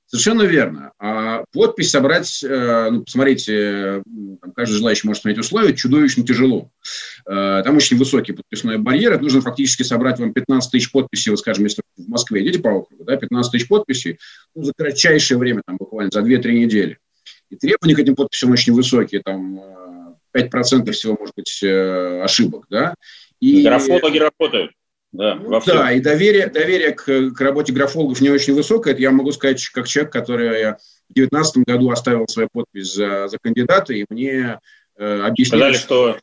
Совершенно 0.07 0.43
верно. 0.43 0.93
А 0.99 1.45
подпись 1.53 1.91
собрать, 1.91 2.43
э, 2.43 2.89
ну, 2.91 3.03
посмотрите, 3.03 4.03
там, 4.41 4.53
каждый 4.53 4.77
желающий 4.77 5.07
может 5.07 5.21
смотреть 5.21 5.45
условия, 5.45 5.75
чудовищно 5.75 6.25
тяжело. 6.25 6.71
Э, 7.29 7.61
там 7.63 7.77
очень 7.77 7.99
высокий 7.99 8.33
подписной 8.33 8.79
барьер. 8.79 9.13
Это 9.13 9.23
нужно 9.23 9.43
фактически 9.43 9.83
собрать 9.83 10.19
вам 10.19 10.33
15 10.33 10.71
тысяч 10.71 10.91
подписей, 10.91 11.31
вот, 11.31 11.41
скажем, 11.41 11.65
если 11.65 11.83
в 11.99 12.09
Москве 12.09 12.43
идете 12.43 12.61
по 12.61 12.69
округу, 12.71 13.05
да, 13.05 13.17
15 13.17 13.53
тысяч 13.53 13.69
подписей, 13.69 14.19
ну, 14.55 14.63
за 14.63 14.73
кратчайшее 14.75 15.37
время, 15.37 15.61
там, 15.67 15.77
буквально 15.77 16.11
за 16.11 16.21
2-3 16.21 16.53
недели. 16.53 16.99
И 17.51 17.57
требования 17.57 17.95
к 17.95 17.99
этим 17.99 18.15
подписям 18.15 18.53
очень 18.53 18.73
высокие, 18.73 19.23
там, 19.23 19.61
5% 20.37 20.90
всего, 20.92 21.16
может 21.18 21.35
быть, 21.35 21.62
э, 21.62 22.22
ошибок, 22.22 22.66
да. 22.68 22.94
И... 23.40 23.62
Графологи 23.62 24.18
работают. 24.18 24.72
Да, 25.12 25.37
ну, 25.37 25.61
да, 25.64 25.92
и 25.92 26.01
доверие, 26.01 26.49
доверие 26.49 26.92
к, 26.92 27.31
к 27.31 27.40
работе 27.40 27.72
графологов 27.72 28.20
не 28.20 28.29
очень 28.29 28.55
высокое. 28.55 28.92
Это 28.92 29.03
я 29.03 29.11
могу 29.11 29.33
сказать 29.33 29.64
как 29.68 29.88
человек, 29.88 30.12
который 30.12 30.49
в 31.09 31.14
2019 31.14 31.59
году 31.64 31.90
оставил 31.90 32.27
свою 32.29 32.49
подпись 32.53 32.92
за, 32.92 33.29
за 33.29 33.38
кандидата, 33.38 33.94
и 33.94 34.05
мне 34.11 34.61
э, 34.96 35.20
объяснили... 35.22 35.72
Сказали, 35.72 35.77
что... 35.77 36.18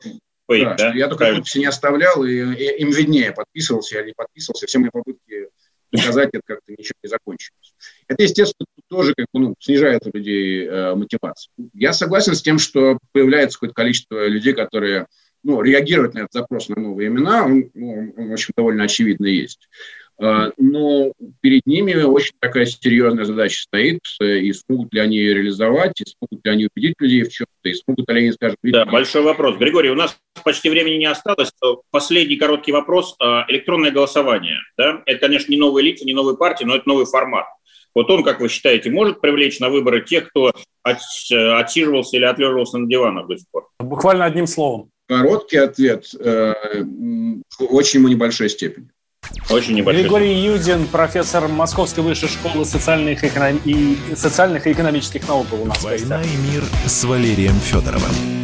Ой, 0.46 0.60
да, 0.60 0.74
да? 0.74 0.88
Что 0.90 0.98
я 0.98 1.08
только 1.08 1.26
подписи 1.26 1.58
не 1.58 1.66
оставлял, 1.66 2.24
и, 2.24 2.32
и 2.32 2.82
им 2.82 2.90
виднее, 2.90 3.32
подписывался 3.32 3.96
я 3.96 4.04
не 4.04 4.12
подписывался. 4.12 4.66
Все 4.66 4.78
мои 4.78 4.90
попытки 4.90 5.48
доказать 5.94 6.30
это 6.32 6.42
как-то 6.44 6.72
ничего 6.72 6.96
не 7.02 7.08
закончилось. 7.08 7.74
Это, 8.08 8.22
естественно, 8.22 8.66
тоже 8.88 9.14
как 9.14 9.26
бы, 9.32 9.40
ну, 9.40 9.54
снижает 9.58 10.06
у 10.06 10.16
людей 10.16 10.66
э, 10.66 10.94
мотивацию. 10.94 11.52
Я 11.72 11.92
согласен 11.92 12.34
с 12.34 12.42
тем, 12.42 12.58
что 12.58 12.98
появляется 13.12 13.56
какое-то 13.58 13.74
количество 13.74 14.26
людей, 14.26 14.52
которые 14.52 15.06
ну, 15.42 15.60
реагируют 15.60 16.14
на 16.14 16.20
этот 16.20 16.32
запрос 16.32 16.68
на 16.68 16.80
новые 16.80 17.08
имена, 17.08 17.44
он, 17.44 17.70
ну, 17.74 18.12
он, 18.16 18.28
в 18.30 18.32
общем, 18.32 18.52
довольно 18.56 18.84
очевидно 18.84 19.26
есть. 19.26 19.68
А, 20.20 20.50
но 20.58 21.12
перед 21.40 21.66
ними 21.66 21.94
очень 21.94 22.34
такая 22.38 22.66
серьезная 22.66 23.24
задача 23.24 23.62
стоит, 23.62 24.00
э, 24.20 24.38
и 24.38 24.52
смогут 24.52 24.92
ли 24.92 25.00
они 25.00 25.16
ее 25.16 25.34
реализовать, 25.34 26.00
и 26.00 26.04
смогут 26.04 26.44
ли 26.44 26.50
они 26.50 26.68
убедить 26.72 26.94
людей 27.00 27.22
в 27.24 27.32
чем-то, 27.32 27.68
и 27.68 27.74
смогут 27.74 28.08
ли 28.08 28.18
они, 28.18 28.32
скажем... 28.32 28.56
Да, 28.62 28.84
большой 28.84 29.22
вопрос. 29.22 29.56
Григорий, 29.56 29.90
у 29.90 29.96
нас 29.96 30.16
почти 30.44 30.70
времени 30.70 30.96
не 30.96 31.06
осталось. 31.06 31.50
Последний 31.90 32.36
короткий 32.36 32.72
вопрос. 32.72 33.16
А, 33.20 33.44
электронное 33.48 33.90
голосование. 33.90 34.58
Да? 34.78 35.02
Это, 35.06 35.20
конечно, 35.20 35.50
не 35.50 35.58
новые 35.58 35.84
лица, 35.84 36.04
не 36.04 36.14
новые 36.14 36.36
партии, 36.36 36.64
но 36.64 36.76
это 36.76 36.88
новый 36.88 37.06
формат. 37.06 37.46
Вот 37.94 38.10
он, 38.10 38.24
как 38.24 38.40
вы 38.40 38.48
считаете, 38.48 38.90
может 38.90 39.20
привлечь 39.20 39.60
на 39.60 39.70
выборы 39.70 40.04
тех, 40.04 40.28
кто 40.28 40.52
отсиживался 40.82 42.16
или 42.16 42.24
отлеживался 42.24 42.78
на 42.78 42.88
диванах 42.88 43.28
до 43.28 43.36
сих 43.36 43.46
пор? 43.50 43.68
Буквально 43.78 44.24
одним 44.24 44.46
словом. 44.46 44.90
Короткий 45.06 45.58
ответ. 45.58 46.06
Э, 46.18 46.54
в 46.82 47.74
очень 47.74 48.00
небольшой 48.08 48.48
степени. 48.48 48.88
Очень 49.50 49.74
небольшой. 49.74 50.02
Григорий 50.02 50.34
Юдин, 50.34 50.86
профессор 50.86 51.48
Московской 51.48 52.02
высшей 52.02 52.28
школы 52.28 52.64
социальных 52.64 53.24
и, 53.24 53.98
социальных 54.16 54.66
и 54.66 54.72
экономических 54.72 55.28
наук 55.28 55.46
у 55.52 55.64
нас. 55.64 55.82
«Война 55.82 56.22
и 56.22 56.36
мир» 56.52 56.64
с 56.86 57.04
Валерием 57.04 57.58
Федоровым. 57.60 58.43